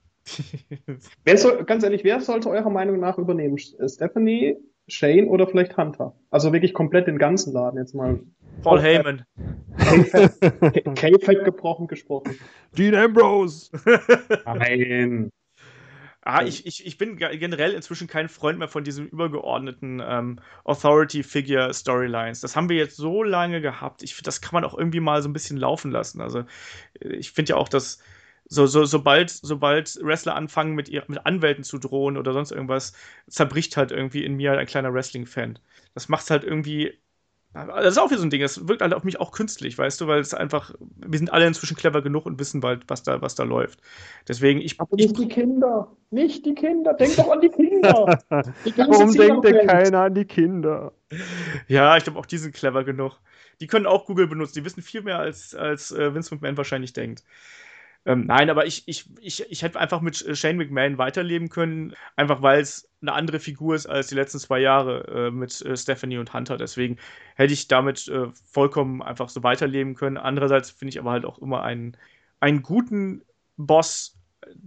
[1.24, 3.58] wer soll, ganz ehrlich, wer sollte eurer Meinung nach übernehmen?
[3.58, 4.58] Stephanie,
[4.88, 6.16] Shane oder vielleicht Hunter?
[6.32, 8.20] Also wirklich komplett den ganzen Laden jetzt mal.
[8.64, 9.24] Paul Heyman.
[10.96, 12.38] K-Fake gebrochen gesprochen.
[12.76, 13.70] Dean Ambrose.
[14.46, 15.30] Nein.
[16.30, 22.42] Ah, ich, ich, ich bin generell inzwischen kein Freund mehr von diesen übergeordneten ähm, Authority-Figure-Storylines.
[22.42, 24.04] Das haben wir jetzt so lange gehabt.
[24.04, 26.20] Ich, das kann man auch irgendwie mal so ein bisschen laufen lassen.
[26.20, 26.44] Also,
[27.00, 28.00] ich finde ja auch, dass
[28.50, 32.92] so, so, sobald, sobald Wrestler anfangen, mit, ihr, mit Anwälten zu drohen oder sonst irgendwas,
[33.30, 35.60] zerbricht halt irgendwie in mir ein kleiner Wrestling-Fan.
[35.94, 37.00] Das macht halt irgendwie
[37.54, 40.00] das ist auch wieder so ein Ding, das wirkt halt auf mich auch künstlich, weißt
[40.02, 43.22] du, weil es einfach, wir sind alle inzwischen clever genug und wissen bald, was da,
[43.22, 43.80] was da läuft.
[44.28, 44.80] Deswegen, ich.
[44.80, 48.20] Aber nicht ich, die Kinder, nicht die Kinder, denk doch an die Kinder.
[48.66, 50.94] Die Warum denkt denn keiner an die Kinder?
[51.68, 53.20] Ja, ich glaube, auch die sind clever genug.
[53.60, 56.94] Die können auch Google benutzen, die wissen viel mehr, als, als äh, Vince McMahon wahrscheinlich
[56.94, 57.24] denkt.
[58.08, 62.42] Ähm, nein, aber ich, ich, ich, ich hätte einfach mit Shane McMahon weiterleben können, einfach
[62.42, 66.18] weil es eine andere Figur ist als die letzten zwei Jahre äh, mit äh, Stephanie
[66.18, 66.56] und Hunter.
[66.58, 66.98] Deswegen
[67.36, 70.16] hätte ich damit äh, vollkommen einfach so weiterleben können.
[70.18, 71.98] Andererseits finde ich aber halt auch immer einen,
[72.40, 73.24] einen guten
[73.58, 74.17] Boss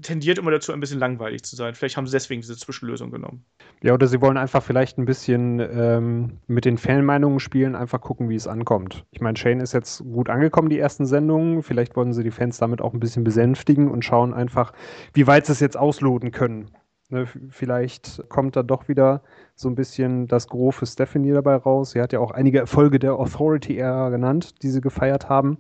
[0.01, 1.75] tendiert immer dazu, ein bisschen langweilig zu sein.
[1.75, 3.45] Vielleicht haben sie deswegen diese Zwischenlösung genommen.
[3.83, 8.29] Ja, oder sie wollen einfach vielleicht ein bisschen ähm, mit den Fanmeinungen spielen, einfach gucken,
[8.29, 9.05] wie es ankommt.
[9.11, 11.63] Ich meine, Shane ist jetzt gut angekommen, die ersten Sendungen.
[11.63, 14.73] Vielleicht wollen sie die Fans damit auch ein bisschen besänftigen und schauen einfach,
[15.15, 16.71] wie weit sie es jetzt ausloten können.
[17.09, 19.23] Ne, vielleicht kommt da doch wieder
[19.57, 21.91] so ein bisschen das Gros für Stephanie dabei raus.
[21.91, 25.59] Sie hat ja auch einige Erfolge der Authority-Ära genannt, die sie gefeiert haben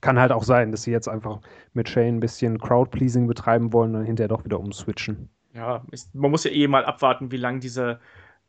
[0.00, 1.40] kann halt auch sein, dass sie jetzt einfach
[1.72, 5.28] mit Shane ein bisschen Crowd-Pleasing betreiben wollen und hinterher doch wieder umswitchen.
[5.54, 8.00] Ja, ich, man muss ja eh mal abwarten, wie lange diese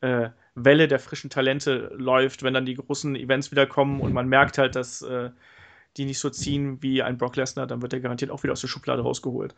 [0.01, 4.27] äh, Welle der frischen Talente läuft, wenn dann die großen Events wieder kommen und man
[4.27, 5.29] merkt halt, dass äh,
[5.97, 8.61] die nicht so ziehen wie ein Brock Lesnar, dann wird er garantiert auch wieder aus
[8.61, 9.55] der Schublade rausgeholt.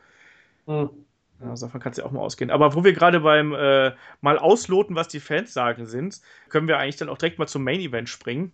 [0.67, 0.89] Mhm.
[1.39, 2.51] Also davon kann es ja auch mal ausgehen.
[2.51, 6.77] Aber wo wir gerade beim äh, mal ausloten, was die Fans sagen sind, können wir
[6.77, 8.51] eigentlich dann auch direkt mal zum Main Event springen.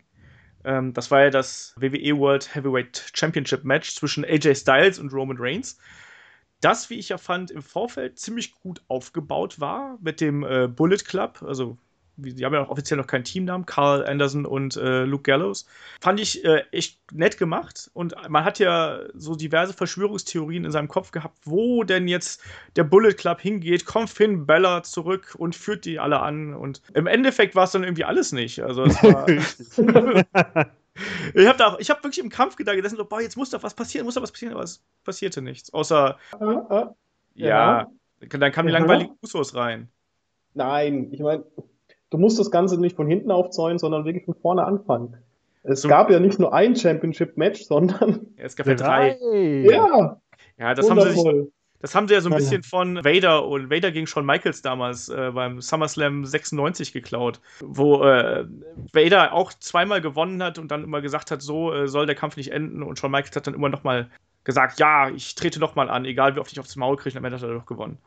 [0.68, 5.38] Ähm, das war ja das WWE World Heavyweight Championship Match zwischen AJ Styles und Roman
[5.40, 5.80] Reigns.
[6.60, 10.98] Das, wie ich ja fand, im Vorfeld ziemlich gut aufgebaut war mit dem äh, Bullet
[10.98, 11.78] Club, also
[12.18, 15.68] die haben ja auch offiziell noch keinen Teamnamen, Carl Anderson und äh, Luke Gallows.
[16.02, 20.88] Fand ich äh, echt nett gemacht und man hat ja so diverse Verschwörungstheorien in seinem
[20.88, 22.42] Kopf gehabt, wo denn jetzt
[22.76, 27.08] der Bullet Club hingeht, kommt Finn Bella zurück und führt die alle an und im
[27.08, 28.62] Endeffekt war es dann irgendwie alles nicht.
[28.64, 29.28] Also es war.
[31.34, 33.74] ich habe da ich habe wirklich im Kampf gedacht, so, boah, jetzt muss doch was
[33.74, 35.74] passieren, muss doch was passieren, aber es passierte nichts.
[35.74, 36.18] Außer.
[36.40, 36.96] Uh, uh,
[37.36, 37.88] ja,
[38.20, 39.90] ja, dann kamen die langweiligen Usos rein.
[40.56, 41.44] Nein, ich meine,
[42.10, 45.18] du musst das Ganze nicht von hinten aufzäunen, sondern wirklich von vorne anfangen.
[45.64, 45.90] Es so.
[45.90, 48.28] gab ja nicht nur ein Championship-Match, sondern.
[48.38, 49.18] Ja, es gab ja drei.
[49.64, 50.20] Ja.
[50.58, 51.52] Ja, das haben sie sich.
[51.80, 55.10] Das haben sie ja so ein bisschen von Vader und Vader gegen Shawn Michaels damals
[55.10, 58.46] äh, beim SummerSlam 96 geklaut, wo äh,
[58.94, 62.36] Vader auch zweimal gewonnen hat und dann immer gesagt hat, so äh, soll der Kampf
[62.36, 64.10] nicht enden und Shawn Michaels hat dann immer nochmal
[64.44, 67.44] gesagt, ja, ich trete nochmal an, egal wie oft ich aufs Maul kriege, dann hat
[67.44, 68.00] er doch gewonnen.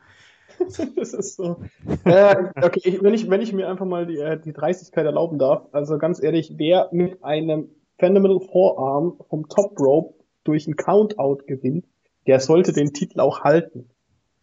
[0.97, 1.57] das ist so.
[2.05, 5.39] Äh, okay, ich, wenn, ich, wenn ich mir einfach mal die, äh, die Dreistigkeit erlauben
[5.39, 11.45] darf, also ganz ehrlich, wer mit einem Fundamental Forearm vom Top Rope durch einen Countout
[11.47, 11.87] gewinnt,
[12.27, 13.91] der sollte den Titel auch halten.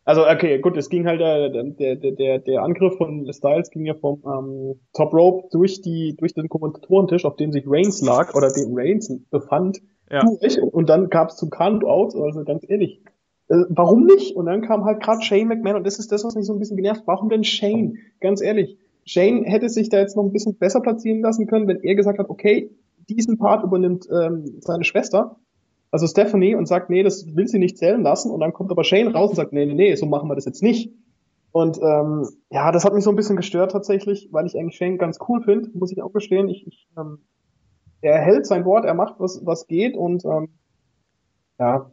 [0.05, 3.85] Also, okay, gut, es ging halt, äh, der, der, der, der Angriff von Styles ging
[3.85, 8.33] ja vom ähm, Top Rope durch die, durch den Kommentatorentisch, auf dem sich Reigns lag,
[8.33, 10.23] oder dem Reigns befand, ja.
[10.39, 13.01] durch, und dann gab es zum Countout, also ganz ehrlich,
[13.49, 14.35] äh, warum nicht?
[14.35, 16.59] Und dann kam halt gerade Shane McMahon und das ist das, was mich so ein
[16.59, 17.03] bisschen genervt.
[17.05, 17.97] Warum denn Shane?
[18.19, 21.81] Ganz ehrlich, Shane hätte sich da jetzt noch ein bisschen besser platzieren lassen können, wenn
[21.81, 22.69] er gesagt hat, okay,
[23.09, 25.37] diesen Part übernimmt ähm, seine Schwester,
[25.91, 28.31] also Stephanie, und sagt, nee, das will sie nicht zählen lassen.
[28.31, 30.45] Und dann kommt aber Shane raus und sagt, nee, nee, nee, so machen wir das
[30.45, 30.91] jetzt nicht.
[31.53, 34.97] Und ähm, ja, das hat mich so ein bisschen gestört tatsächlich, weil ich eigentlich Shane
[34.97, 36.49] ganz cool finde, muss ich auch gestehen.
[36.49, 37.19] Ich, ich, ähm,
[38.01, 40.49] er hält sein Wort, er macht was, was geht und ähm,
[41.57, 41.89] ja,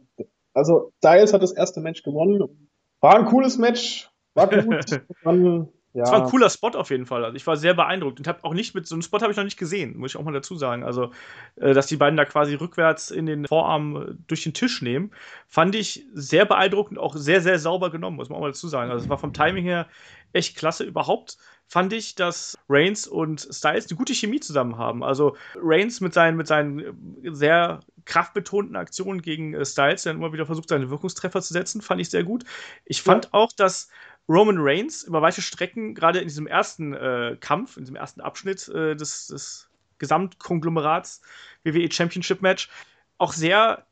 [0.55, 2.69] also Styles hat das erste Match gewonnen.
[3.01, 5.01] War ein cooles Match, war gut.
[5.23, 6.03] Dann, ja.
[6.03, 7.23] Es war ein cooler Spot auf jeden Fall.
[7.23, 9.37] Also ich war sehr beeindruckt und habe auch nicht mit so einem Spot habe ich
[9.37, 10.83] noch nicht gesehen, muss ich auch mal dazu sagen.
[10.83, 11.11] Also,
[11.55, 15.11] äh, dass die beiden da quasi rückwärts in den Vorarm äh, durch den Tisch nehmen,
[15.47, 18.91] fand ich sehr beeindruckend, auch sehr, sehr sauber genommen, muss man auch mal dazu sagen.
[18.91, 19.87] Also, es war vom Timing her
[20.33, 20.83] echt klasse.
[20.83, 25.01] Überhaupt fand ich, dass Reigns und Styles eine gute Chemie zusammen haben.
[25.01, 26.79] Also, Reigns mit seinen, mit seinen
[27.23, 32.01] äh, sehr kraftbetonten Aktionen gegen Styles, der immer wieder versucht, seine Wirkungstreffer zu setzen, fand
[32.01, 32.43] ich sehr gut.
[32.85, 33.33] Ich fand ja.
[33.33, 33.89] auch, dass
[34.27, 38.67] Roman Reigns über weite Strecken, gerade in diesem ersten äh, Kampf, in diesem ersten Abschnitt
[38.69, 41.21] äh, des, des Gesamtkonglomerats
[41.63, 42.69] WWE Championship Match,
[43.17, 43.85] auch sehr,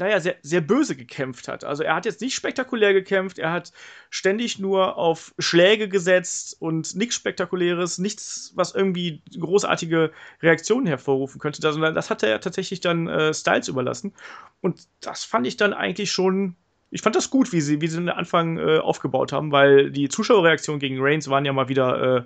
[0.00, 1.64] naja, sehr, sehr böse gekämpft hat.
[1.64, 3.72] Also er hat jetzt nicht spektakulär gekämpft, er hat
[4.10, 10.10] ständig nur auf Schläge gesetzt und nichts Spektakuläres, nichts, was irgendwie großartige
[10.42, 14.12] Reaktionen hervorrufen könnte, sondern das hat er tatsächlich dann äh, Styles überlassen.
[14.60, 16.56] Und das fand ich dann eigentlich schon
[16.92, 20.08] ich fand das gut, wie sie, wie sie den Anfang äh, aufgebaut haben, weil die
[20.08, 22.22] Zuschauerreaktionen gegen Reigns waren ja mal wieder, äh,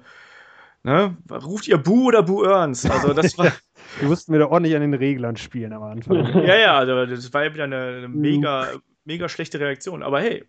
[0.84, 2.88] ne, ruft ihr Bu oder Bu Earns?
[2.88, 3.52] Also das war.
[4.00, 6.24] Die mussten wieder ordentlich an den Reglern spielen am Anfang.
[6.46, 8.68] ja, ja, also das war ja wieder eine, eine mega,
[9.04, 10.02] mega schlechte Reaktion.
[10.02, 10.44] Aber hey,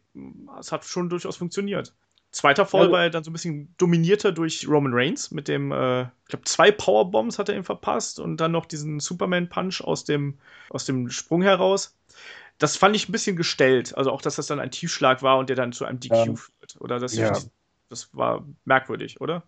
[0.59, 1.93] es hat schon durchaus funktioniert.
[2.31, 5.71] Zweiter Fall ja, war er dann so ein bisschen dominierter durch Roman Reigns mit dem,
[5.71, 10.03] äh, ich glaube, zwei Powerbombs hat er ihm verpasst und dann noch diesen Superman-Punch aus
[10.03, 10.38] dem,
[10.69, 11.95] aus dem Sprung heraus
[12.57, 13.97] das fand ich ein bisschen gestellt.
[13.97, 16.25] Also auch, dass das dann ein Tiefschlag war und der dann zu einem DQ ja.
[16.36, 16.77] führt.
[16.79, 17.38] Oder das, ja.
[17.89, 19.43] das war merkwürdig, oder?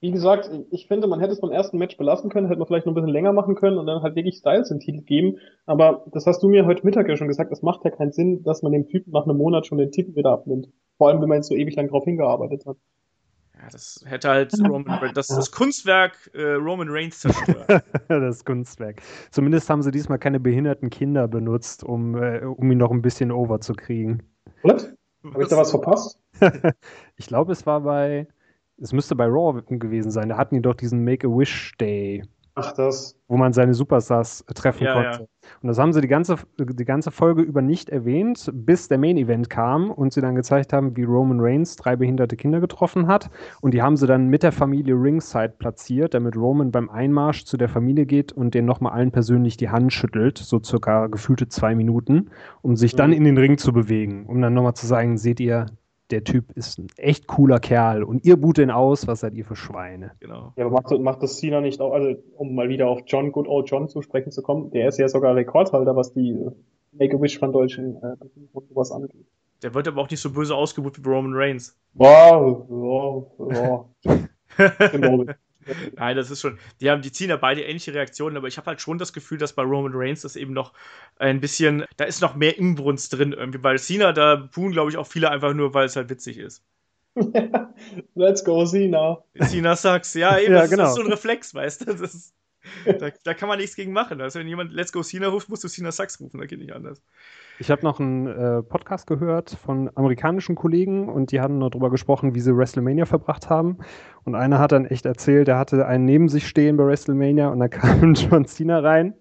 [0.00, 2.86] Wie gesagt, ich finde, man hätte es beim ersten Match belassen können, hätte man vielleicht
[2.86, 5.38] noch ein bisschen länger machen können und dann halt wirklich Styles den Titel geben.
[5.66, 8.44] Aber das hast du mir heute Mittag ja schon gesagt, das macht ja keinen Sinn,
[8.44, 10.68] dass man dem Typen nach einem Monat schon den Titel wieder abnimmt.
[10.98, 12.76] Vor allem, wenn man jetzt so ewig lang drauf hingearbeitet hat.
[13.60, 17.82] Ja, das hätte halt Roman, das, das Kunstwerk äh, Roman Reigns zerstört.
[18.08, 19.02] das Kunstwerk.
[19.32, 23.32] Zumindest haben sie diesmal keine behinderten Kinder benutzt, um, äh, um ihn noch ein bisschen
[23.32, 24.22] over zu kriegen.
[24.62, 24.92] Was?
[25.24, 26.20] Habe ich da was verpasst?
[27.16, 28.28] ich glaube, es war bei,
[28.80, 30.28] es müsste bei Raw gewesen sein.
[30.28, 32.22] Da hatten die doch diesen Make-A-Wish-Day.
[32.60, 33.16] Ach, das.
[33.28, 35.20] Wo man seine Superstars treffen ja, konnte.
[35.20, 35.48] Ja.
[35.62, 39.16] Und das haben sie die ganze, die ganze Folge über nicht erwähnt, bis der Main
[39.16, 43.30] Event kam und sie dann gezeigt haben, wie Roman Reigns drei behinderte Kinder getroffen hat.
[43.60, 47.56] Und die haben sie dann mit der Familie Ringside platziert, damit Roman beim Einmarsch zu
[47.56, 51.76] der Familie geht und denen nochmal allen persönlich die Hand schüttelt, so circa gefühlte zwei
[51.76, 52.30] Minuten,
[52.62, 53.16] um sich dann mhm.
[53.16, 55.66] in den Ring zu bewegen, um dann nochmal zu sagen, seht ihr,
[56.10, 59.44] der Typ ist ein echt cooler Kerl und ihr boot ihn aus, was seid ihr
[59.44, 60.12] für Schweine?
[60.20, 60.52] Genau.
[60.56, 63.48] Ja, aber macht, macht das Cena nicht auch, also um mal wieder auf John, Good
[63.48, 66.50] Old John zu sprechen zu kommen, der ist ja sogar Rekordhalter, was die äh,
[66.92, 68.16] Make-A-Wish von Deutschen äh,
[68.52, 69.26] und sowas angeht.
[69.62, 71.76] Der wird aber auch nicht so böse ausgebucht wie Roman Reigns.
[71.94, 73.86] Wow, wow, wow.
[75.96, 76.58] Nein, das ist schon.
[76.80, 79.38] Die haben, die ziehen ja beide ähnliche Reaktionen, aber ich habe halt schon das Gefühl,
[79.38, 80.72] dass bei Roman Reigns das eben noch
[81.18, 83.58] ein bisschen, da ist noch mehr Inbrunst drin irgendwie.
[83.58, 86.62] Bei Cena, da buhen, glaube ich, auch viele einfach nur, weil es halt witzig ist.
[88.14, 89.22] Let's go, Cena.
[89.40, 90.14] Cena sucks.
[90.14, 90.88] Ja, eben, ja, das genau.
[90.88, 91.92] ist so ein Reflex, weißt du.
[91.92, 92.34] Ist,
[92.84, 94.20] da, da, kann man nichts gegen machen.
[94.20, 96.72] Also, wenn jemand Let's go Cena ruft, musst du Cena Sucks rufen, da geht nicht
[96.72, 97.02] anders.
[97.60, 102.34] Ich habe noch einen äh, Podcast gehört von amerikanischen Kollegen und die haben darüber gesprochen,
[102.34, 103.78] wie sie WrestleMania verbracht haben.
[104.24, 107.58] Und einer hat dann echt erzählt, der hatte einen neben sich stehen bei WrestleMania und
[107.58, 109.14] da kam John Cena rein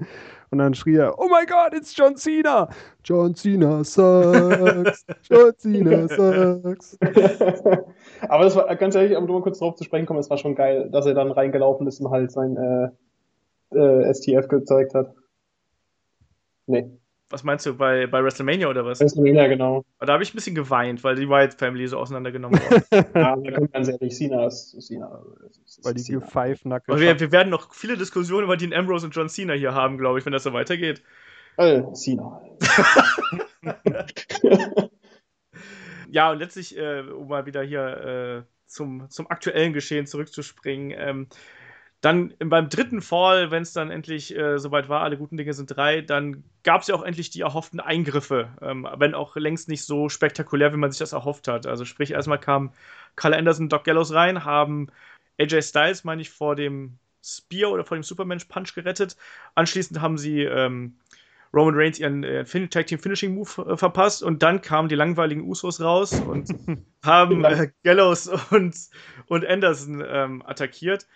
[0.49, 2.69] und dann schrie er, oh my God, it's John Cena!
[3.03, 5.05] John Cena sucks!
[5.23, 6.97] John Cena sucks!
[8.29, 10.37] Aber das war, ganz ehrlich, um nur mal kurz drauf zu sprechen kommen, es war
[10.37, 12.89] schon geil, dass er dann reingelaufen ist und halt sein äh,
[13.71, 15.13] äh, STF gezeigt hat.
[16.65, 16.89] Nee.
[17.29, 19.01] Was meinst du, bei, bei WrestleMania oder was?
[19.01, 19.83] WrestleMania, genau.
[19.99, 22.85] Da habe ich ein bisschen geweint, weil die Wyatt Family so auseinandergenommen wurde.
[23.15, 25.21] ja, da kommt ganz ehrlich, Cena ist Cena.
[25.49, 26.25] Ist, weil die Cena.
[26.25, 26.99] Five Knuckle.
[26.99, 30.19] Wir, wir, werden noch viele Diskussionen über Dean Ambrose und John Cena hier haben, glaube
[30.19, 31.03] ich, wenn das so weitergeht.
[31.57, 32.41] Äh, Cena.
[36.09, 41.27] ja, und letztlich, äh, um mal wieder hier äh, zum, zum aktuellen Geschehen zurückzuspringen, ähm,
[42.01, 45.75] dann beim dritten Fall, wenn es dann endlich äh, soweit war, alle guten Dinge sind
[45.75, 49.83] drei, dann gab es ja auch endlich die erhofften Eingriffe, ähm, wenn auch längst nicht
[49.83, 51.65] so spektakulär, wie man sich das erhofft hat.
[51.65, 52.71] Also sprich, erstmal kam
[53.15, 54.89] Carl Anderson, Doc Gallows rein, haben
[55.39, 59.17] AJ Styles, meine ich, vor dem Spear oder vor dem Superman Punch gerettet.
[59.55, 60.97] Anschließend haben sie ähm,
[61.53, 65.41] Roman Reigns ihren äh, Tag Team Finishing Move äh, verpasst und dann kamen die langweiligen
[65.41, 66.49] Usos raus und
[67.03, 68.75] haben äh, Gallows und,
[69.27, 71.07] und Anderson ähm, attackiert.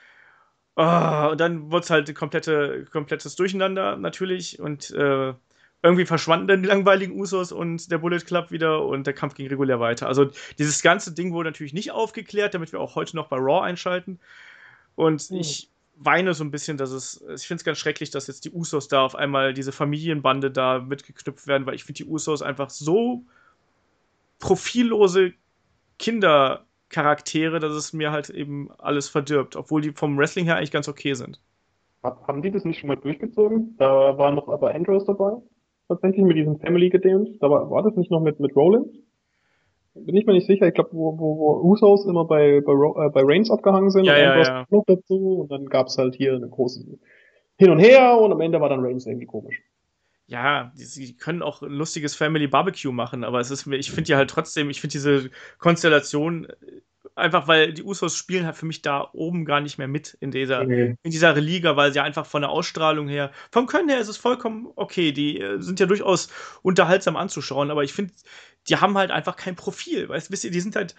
[0.83, 4.59] Oh, und dann wurde es halt komplette, komplettes Durcheinander natürlich.
[4.59, 5.31] Und äh,
[5.83, 9.45] irgendwie verschwanden dann die langweiligen Usos und der Bullet Club wieder und der Kampf ging
[9.47, 10.07] regulär weiter.
[10.07, 13.63] Also dieses ganze Ding wurde natürlich nicht aufgeklärt, damit wir auch heute noch bei Raw
[13.63, 14.19] einschalten.
[14.95, 15.37] Und mhm.
[15.37, 18.51] ich weine so ein bisschen, dass es, ich finde es ganz schrecklich, dass jetzt die
[18.51, 22.71] Usos da auf einmal diese Familienbande da mitgeknüpft werden, weil ich finde die Usos einfach
[22.71, 23.23] so
[24.39, 25.33] profillose
[26.91, 30.87] Kindercharaktere, dass es mir halt eben alles verdirbt, obwohl die vom Wrestling her eigentlich ganz
[30.87, 31.41] okay sind.
[32.03, 33.75] Haben die das nicht schon mal durchgezogen?
[33.77, 35.33] Da war noch aber Andros dabei,
[35.87, 37.37] tatsächlich mit diesem Family-Gedöns.
[37.39, 38.91] Da war, war das nicht noch mit, mit Rollins?
[39.93, 40.67] bin ich mir nicht sicher.
[40.67, 44.13] Ich glaube, wo, wo, wo Usos immer bei, bei, äh, bei Reigns abgehangen sind ja,
[44.13, 44.65] und ja, ja.
[44.69, 46.85] noch dazu und dann gab's halt hier eine große
[47.57, 49.61] Hin und Her und am Ende war dann Reigns irgendwie komisch.
[50.31, 54.11] Ja, sie können auch ein lustiges Family Barbecue machen, aber es ist mir, ich finde
[54.11, 56.55] ja halt trotzdem, ich finde diese Konstellation äh,
[57.15, 60.31] einfach, weil die Usos spielen halt für mich da oben gar nicht mehr mit in
[60.31, 60.95] dieser, okay.
[61.03, 64.15] in dieser Liga, weil sie einfach von der Ausstrahlung her, vom Können her ist es
[64.15, 65.11] vollkommen okay.
[65.11, 66.29] Die äh, sind ja durchaus
[66.61, 68.13] unterhaltsam anzuschauen, aber ich finde,
[68.69, 70.07] die haben halt einfach kein Profil.
[70.07, 70.95] Weißt wisst ihr, die sind halt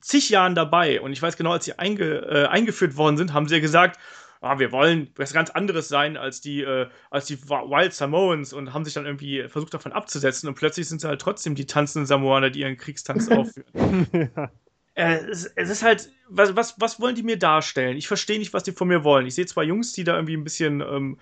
[0.00, 1.00] zig Jahren dabei.
[1.00, 4.00] Und ich weiß genau, als sie einge, äh, eingeführt worden sind, haben sie ja gesagt,
[4.40, 8.72] ah, wir wollen was ganz anderes sein als die, äh, als die Wild Samoans und
[8.72, 12.06] haben sich dann irgendwie versucht davon abzusetzen und plötzlich sind sie halt trotzdem die tanzenden
[12.06, 14.30] Samoaner, die ihren Kriegstanz aufführen.
[14.36, 14.50] ja.
[14.94, 17.96] äh, es, es, ist halt, was, was, was wollen die mir darstellen?
[17.96, 19.26] Ich verstehe nicht, was die von mir wollen.
[19.26, 21.18] Ich sehe zwei Jungs, die da irgendwie ein bisschen ähm,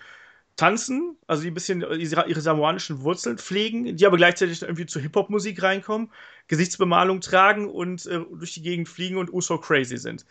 [0.56, 5.62] tanzen, also die ein bisschen ihre samoanischen Wurzeln pflegen, die aber gleichzeitig irgendwie zur Hip-Hop-Musik
[5.62, 6.12] reinkommen,
[6.46, 10.24] Gesichtsbemalung tragen und äh, durch die Gegend fliegen und Uso crazy sind.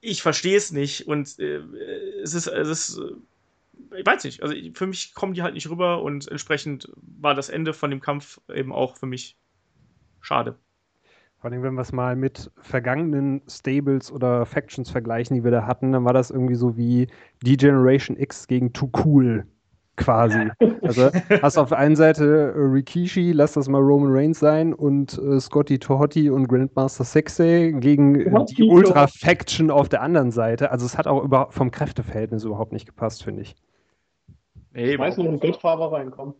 [0.00, 1.60] Ich verstehe es nicht und äh,
[2.22, 3.00] es ist, es ist,
[3.96, 7.48] ich weiß nicht, also für mich kommen die halt nicht rüber und entsprechend war das
[7.48, 9.36] Ende von dem Kampf eben auch für mich
[10.20, 10.56] schade.
[11.38, 15.66] Vor allem, wenn wir es mal mit vergangenen Stables oder Factions vergleichen, die wir da
[15.66, 17.08] hatten, dann war das irgendwie so wie
[17.42, 19.46] D-Generation X gegen Too Cool
[20.00, 20.50] quasi.
[20.82, 21.10] Also
[21.42, 25.38] hast auf der einen Seite äh, Rikishi, lass das mal Roman Reigns sein, und äh,
[25.38, 30.70] Scotty Tohotti und Grandmaster Sexay gegen äh, die Ultra-Faction auf der anderen Seite.
[30.72, 33.54] Also es hat auch über, vom Kräfteverhältnis überhaupt nicht gepasst, finde ich.
[34.72, 36.34] Nee, ich weiß nur, ein Goldfahrer reinkommen.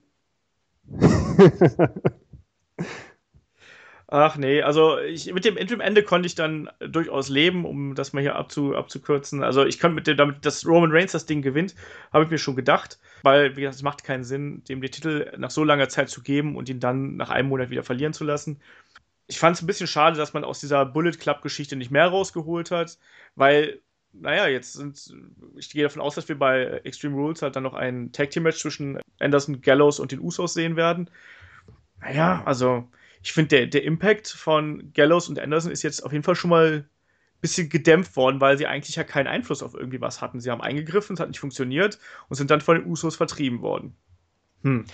[4.12, 7.94] Ach nee, also ich, mit dem, mit dem Ende konnte ich dann durchaus leben, um
[7.94, 9.44] das mal hier abzu, abzukürzen.
[9.44, 11.76] Also ich konnte mit dem, damit, dass Roman Reigns das Ding gewinnt,
[12.12, 15.32] habe ich mir schon gedacht, weil, wie gesagt, es macht keinen Sinn, dem den Titel
[15.38, 18.24] nach so langer Zeit zu geben und ihn dann nach einem Monat wieder verlieren zu
[18.24, 18.60] lassen.
[19.28, 22.72] Ich fand es ein bisschen schade, dass man aus dieser Bullet Club-Geschichte nicht mehr rausgeholt
[22.72, 22.98] hat,
[23.36, 23.80] weil,
[24.12, 25.14] naja, jetzt sind,
[25.56, 28.42] ich gehe davon aus, dass wir bei Extreme Rules halt dann noch ein Tag Team
[28.42, 31.08] Match zwischen Anderson, Gallows und den Usos sehen werden.
[32.00, 32.88] Naja, also
[33.22, 36.50] ich finde, der, der Impact von Gallows und Anderson ist jetzt auf jeden Fall schon
[36.50, 40.40] mal ein bisschen gedämpft worden, weil sie eigentlich ja keinen Einfluss auf irgendwie was hatten.
[40.40, 41.98] Sie haben eingegriffen, es hat nicht funktioniert
[42.28, 43.94] und sind dann von den Usos vertrieben worden.
[44.62, 44.84] Hm.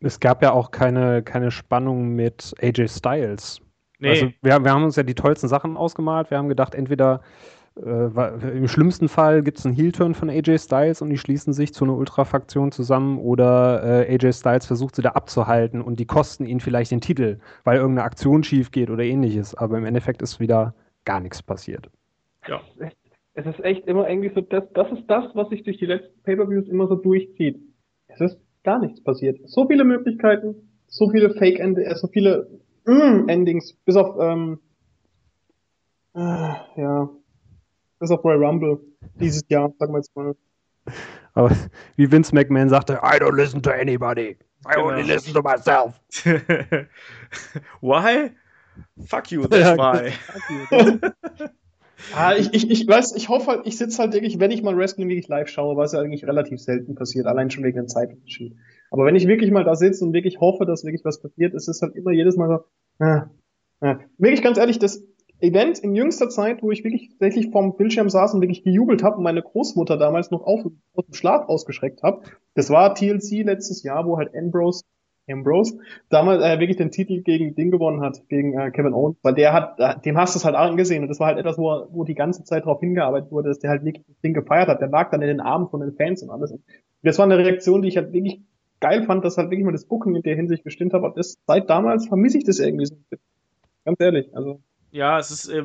[0.00, 3.60] Es gab ja auch keine, keine Spannung mit AJ Styles.
[3.98, 4.10] Nee.
[4.10, 6.30] Also wir, wir haben uns ja die tollsten Sachen ausgemalt.
[6.30, 7.20] Wir haben gedacht, entweder
[7.84, 11.72] äh, Im schlimmsten Fall gibt es einen Heel-Turn von AJ Styles und die schließen sich
[11.72, 16.46] zu einer Ultra-Faktion zusammen oder äh, AJ Styles versucht sie da abzuhalten und die kosten
[16.46, 19.54] ihn vielleicht den Titel, weil irgendeine Aktion schief geht oder ähnliches.
[19.54, 20.74] Aber im Endeffekt ist wieder
[21.04, 21.88] gar nichts passiert.
[22.46, 22.60] Ja.
[23.34, 26.20] Es ist echt immer irgendwie so, das, das ist das, was sich durch die letzten
[26.22, 27.60] Pay-Per-Views immer so durchzieht.
[28.08, 29.38] Es ist gar nichts passiert.
[29.46, 30.56] So viele Möglichkeiten,
[30.88, 32.50] so viele Fake-Endings, äh, so viele
[32.84, 34.58] mm, Endings, bis auf, ähm,
[36.14, 36.20] äh,
[36.76, 37.08] ja,
[37.98, 38.78] bis auf Royal Rumble
[39.20, 40.34] dieses Jahr, sagen wir jetzt mal.
[41.34, 41.50] Aber
[41.96, 44.36] wie Vince McMahon sagte, I don't listen to anybody.
[44.66, 44.88] I genau.
[44.88, 46.00] only listen to myself.
[47.80, 48.32] why?
[49.06, 50.12] Fuck you, that's why.
[52.14, 54.76] ah, ich, ich, ich weiß, ich hoffe halt, ich sitze halt wirklich, wenn ich mal
[54.76, 58.56] Wrestling wirklich live schaue, was ja eigentlich relativ selten passiert, allein schon wegen dem Zeitunterschied.
[58.90, 61.68] Aber wenn ich wirklich mal da sitze und wirklich hoffe, dass wirklich was passiert, ist
[61.68, 63.30] es halt immer jedes Mal so, ah,
[63.80, 63.98] ah.
[64.16, 65.02] wirklich ganz ehrlich, das,
[65.40, 69.16] Event in jüngster Zeit, wo ich wirklich tatsächlich vorm Bildschirm saß und wirklich gejubelt habe
[69.16, 72.22] und meine Großmutter damals noch auf, aus dem Schlaf ausgeschreckt habe.
[72.54, 74.84] Das war TLC letztes Jahr, wo halt Ambrose
[75.30, 75.78] Ambrose
[76.08, 79.52] damals äh, wirklich den Titel gegen Ding gewonnen hat, gegen äh, Kevin Owens, weil der
[79.52, 82.04] hat, äh, dem hast du es halt angesehen und das war halt etwas, wo, wo
[82.04, 84.80] die ganze Zeit darauf hingearbeitet wurde, dass der halt wirklich das Ding gefeiert hat.
[84.80, 86.52] Der lag dann in den Armen von den Fans und alles.
[86.52, 86.62] Und
[87.02, 88.40] das war eine Reaktion, die ich halt wirklich
[88.80, 91.02] geil fand, dass halt wirklich mal das Booking in der Hinsicht gestimmt hat.
[91.02, 92.96] Und das, seit damals vermisse ich das irgendwie so.
[93.84, 94.60] Ganz ehrlich, also
[94.90, 95.62] ja, es ist äh,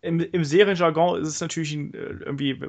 [0.00, 2.60] im, im Serienjargon ist es natürlich äh, irgendwie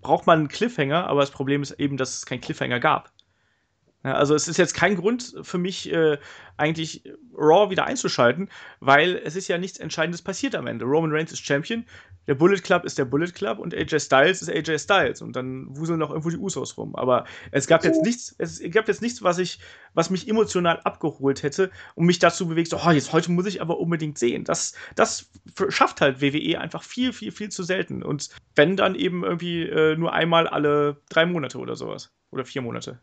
[0.00, 3.12] braucht man einen Cliffhanger, aber das Problem ist eben, dass es keinen Cliffhanger gab.
[4.04, 6.18] Ja, also es ist jetzt kein Grund für mich, äh,
[6.56, 7.02] eigentlich
[7.36, 8.48] Raw wieder einzuschalten,
[8.80, 10.84] weil es ist ja nichts Entscheidendes passiert am Ende.
[10.84, 11.84] Roman Reigns ist Champion,
[12.28, 15.66] der Bullet Club ist der Bullet Club und AJ Styles ist AJ Styles und dann
[15.76, 16.94] wuseln noch irgendwo die Usos rum.
[16.94, 19.58] Aber es gab jetzt nichts, es gab jetzt nichts, was ich,
[19.94, 23.62] was mich emotional abgeholt hätte und mich dazu bewegt, so, oh, jetzt heute muss ich
[23.62, 24.44] aber unbedingt sehen.
[24.44, 25.30] Das, das
[25.70, 28.02] schafft halt WWE einfach viel, viel, viel zu selten.
[28.02, 32.12] Und wenn dann eben irgendwie äh, nur einmal alle drei Monate oder sowas.
[32.30, 33.00] Oder vier Monate.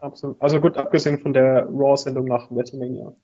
[0.00, 0.40] Absolut.
[0.40, 3.14] Also gut, abgesehen von der Raw-Sendung nach WrestleMania.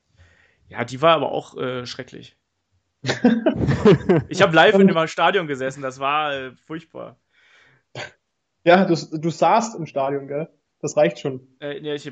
[0.68, 2.36] Ja, die war aber auch äh, schrecklich.
[4.28, 7.18] ich habe live in dem Stadion gesessen, das war äh, furchtbar.
[8.64, 10.48] Ja, du, du saßt im Stadion, gell?
[10.80, 11.46] Das reicht schon.
[11.60, 12.10] Äh, nee, ich,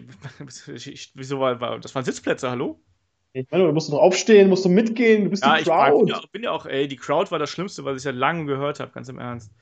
[0.69, 2.81] ich, wieso war, war, das waren Sitzplätze, hallo?
[3.33, 6.13] Ich meine, du musst doch aufstehen, musst du mitgehen, du bist ja, die Crowd.
[6.13, 8.47] Ich bin, bin ja auch, ey, die Crowd war das Schlimmste, was ich seit langem
[8.47, 9.53] gehört habe, ganz im Ernst.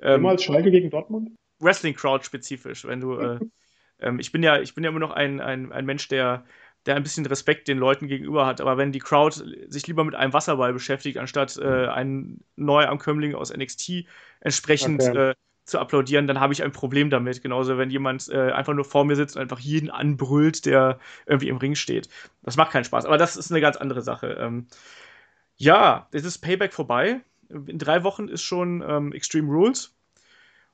[0.00, 1.30] Ähm, Immer als Schalke gegen Dortmund?
[1.60, 3.38] Wrestling-Crowd spezifisch, wenn du, äh,
[4.00, 6.44] ähm, ich bin ja, ich bin ja immer noch ein, ein, ein Mensch, der,
[6.86, 8.60] der ein bisschen Respekt den Leuten gegenüber hat.
[8.60, 13.54] Aber wenn die Crowd sich lieber mit einem Wasserball beschäftigt, anstatt äh, einen Neuankömmling aus
[13.54, 14.06] NXT
[14.40, 15.30] entsprechend okay.
[15.30, 15.34] äh,
[15.64, 17.42] zu applaudieren, dann habe ich ein Problem damit.
[17.42, 21.48] Genauso, wenn jemand äh, einfach nur vor mir sitzt und einfach jeden anbrüllt, der irgendwie
[21.48, 22.08] im Ring steht.
[22.42, 23.04] Das macht keinen Spaß.
[23.04, 24.36] Aber das ist eine ganz andere Sache.
[24.40, 24.66] Ähm,
[25.56, 27.20] ja, es ist Payback vorbei.
[27.48, 29.94] In drei Wochen ist schon ähm, Extreme Rules.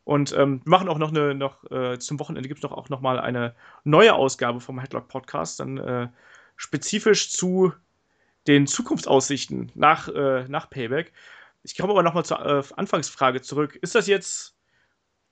[0.06, 2.88] Und ähm, wir machen auch noch eine, noch, äh, zum Wochenende gibt es noch auch
[2.90, 6.08] noch mal eine neue Ausgabe vom Headlock Podcast, dann äh,
[6.54, 7.72] spezifisch zu
[8.46, 11.12] den Zukunftsaussichten nach, äh, nach Payback.
[11.64, 13.80] Ich komme aber noch mal zur äh, Anfangsfrage zurück.
[13.82, 14.56] Ist das jetzt,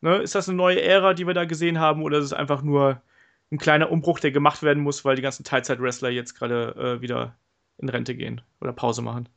[0.00, 2.62] ne, ist das eine neue Ära, die wir da gesehen haben, oder ist es einfach
[2.62, 3.00] nur
[3.52, 7.36] ein kleiner Umbruch, der gemacht werden muss, weil die ganzen Teilzeit-Wrestler jetzt gerade äh, wieder
[7.78, 9.28] in Rente gehen oder Pause machen?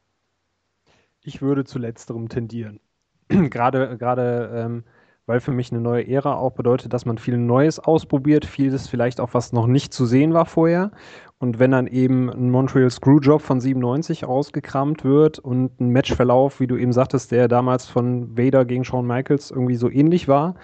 [1.22, 2.80] Ich würde zu letzterem tendieren.
[3.28, 4.84] gerade, gerade ähm,
[5.28, 9.20] weil für mich eine neue Ära auch bedeutet, dass man viel Neues ausprobiert, vieles vielleicht
[9.20, 10.92] auch, was noch nicht zu sehen war vorher.
[11.38, 16.66] Und wenn dann eben ein Montreal Screwjob von 97 rausgekramt wird und ein Matchverlauf, wie
[16.66, 20.56] du eben sagtest, der damals von Vader gegen Shawn Michaels irgendwie so ähnlich war,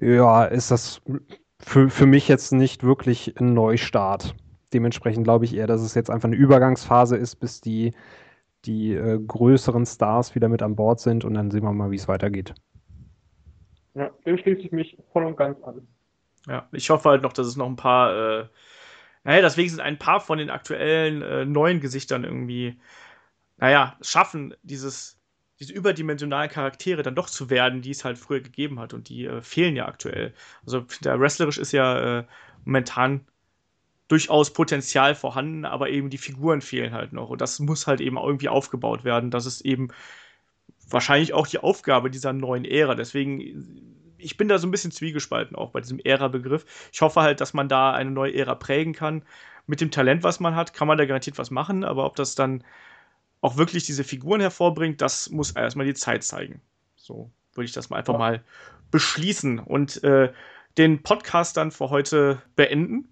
[0.00, 1.00] ja, ist das
[1.58, 4.34] für, für mich jetzt nicht wirklich ein Neustart.
[4.74, 7.94] Dementsprechend glaube ich eher, dass es jetzt einfach eine Übergangsphase ist, bis die,
[8.64, 11.96] die äh, größeren Stars wieder mit an Bord sind und dann sehen wir mal, wie
[11.96, 12.54] es weitergeht.
[13.94, 15.86] Ja, dem schließe ich mich voll und ganz an.
[16.48, 18.46] Ja, ich hoffe halt noch, dass es noch ein paar, äh,
[19.24, 22.80] naja, deswegen sind ein paar von den aktuellen äh, neuen Gesichtern irgendwie,
[23.58, 25.20] naja, schaffen, dieses,
[25.60, 29.26] diese überdimensionalen Charaktere dann doch zu werden, die es halt früher gegeben hat und die
[29.26, 30.34] äh, fehlen ja aktuell.
[30.66, 32.24] Also der wrestlerisch ist ja äh,
[32.64, 33.26] momentan
[34.08, 38.16] durchaus Potenzial vorhanden, aber eben die Figuren fehlen halt noch und das muss halt eben
[38.18, 39.88] irgendwie aufgebaut werden, dass es eben
[40.88, 42.94] wahrscheinlich auch die Aufgabe dieser neuen Ära.
[42.94, 46.64] Deswegen, ich bin da so ein bisschen zwiegespalten auch bei diesem Ära-Begriff.
[46.92, 49.22] Ich hoffe halt, dass man da eine neue Ära prägen kann.
[49.66, 52.34] Mit dem Talent, was man hat, kann man da garantiert was machen, aber ob das
[52.34, 52.64] dann
[53.40, 56.60] auch wirklich diese Figuren hervorbringt, das muss erstmal die Zeit zeigen.
[56.96, 58.18] So würde ich das mal einfach ja.
[58.18, 58.44] mal
[58.90, 60.32] beschließen und äh,
[60.78, 63.08] den Podcast dann für heute beenden.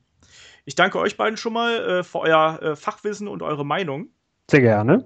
[0.64, 4.08] Ich danke euch beiden schon mal äh, für euer äh, Fachwissen und eure Meinung.
[4.50, 5.04] Sehr gerne.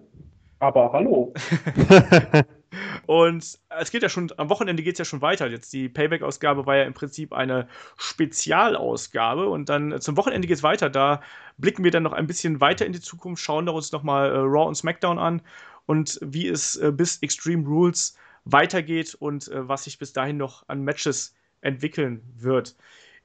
[0.59, 1.33] Aber hallo.
[3.07, 5.47] Und es geht ja schon, am Wochenende geht es ja schon weiter.
[5.47, 9.49] Jetzt die Payback-Ausgabe war ja im Prinzip eine Spezialausgabe.
[9.49, 10.91] Und dann äh, zum Wochenende geht es weiter.
[10.91, 11.21] Da
[11.59, 14.67] blicken wir dann noch ein bisschen weiter in die Zukunft, schauen uns nochmal äh, Raw
[14.67, 15.43] und SmackDown an
[15.87, 20.69] und wie es äh, bis Extreme Rules weitergeht und äh, was sich bis dahin noch
[20.69, 22.77] an Matches entwickeln wird.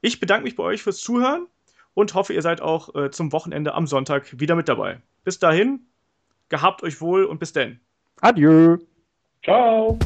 [0.02, 1.48] Ich bedanke mich bei euch fürs Zuhören
[1.94, 5.02] und hoffe, ihr seid auch äh, zum Wochenende am Sonntag wieder mit dabei.
[5.24, 5.82] Bis dahin,
[6.50, 7.80] gehabt euch wohl und bis denn.
[8.22, 8.78] Adieu.
[9.44, 9.98] Ciao.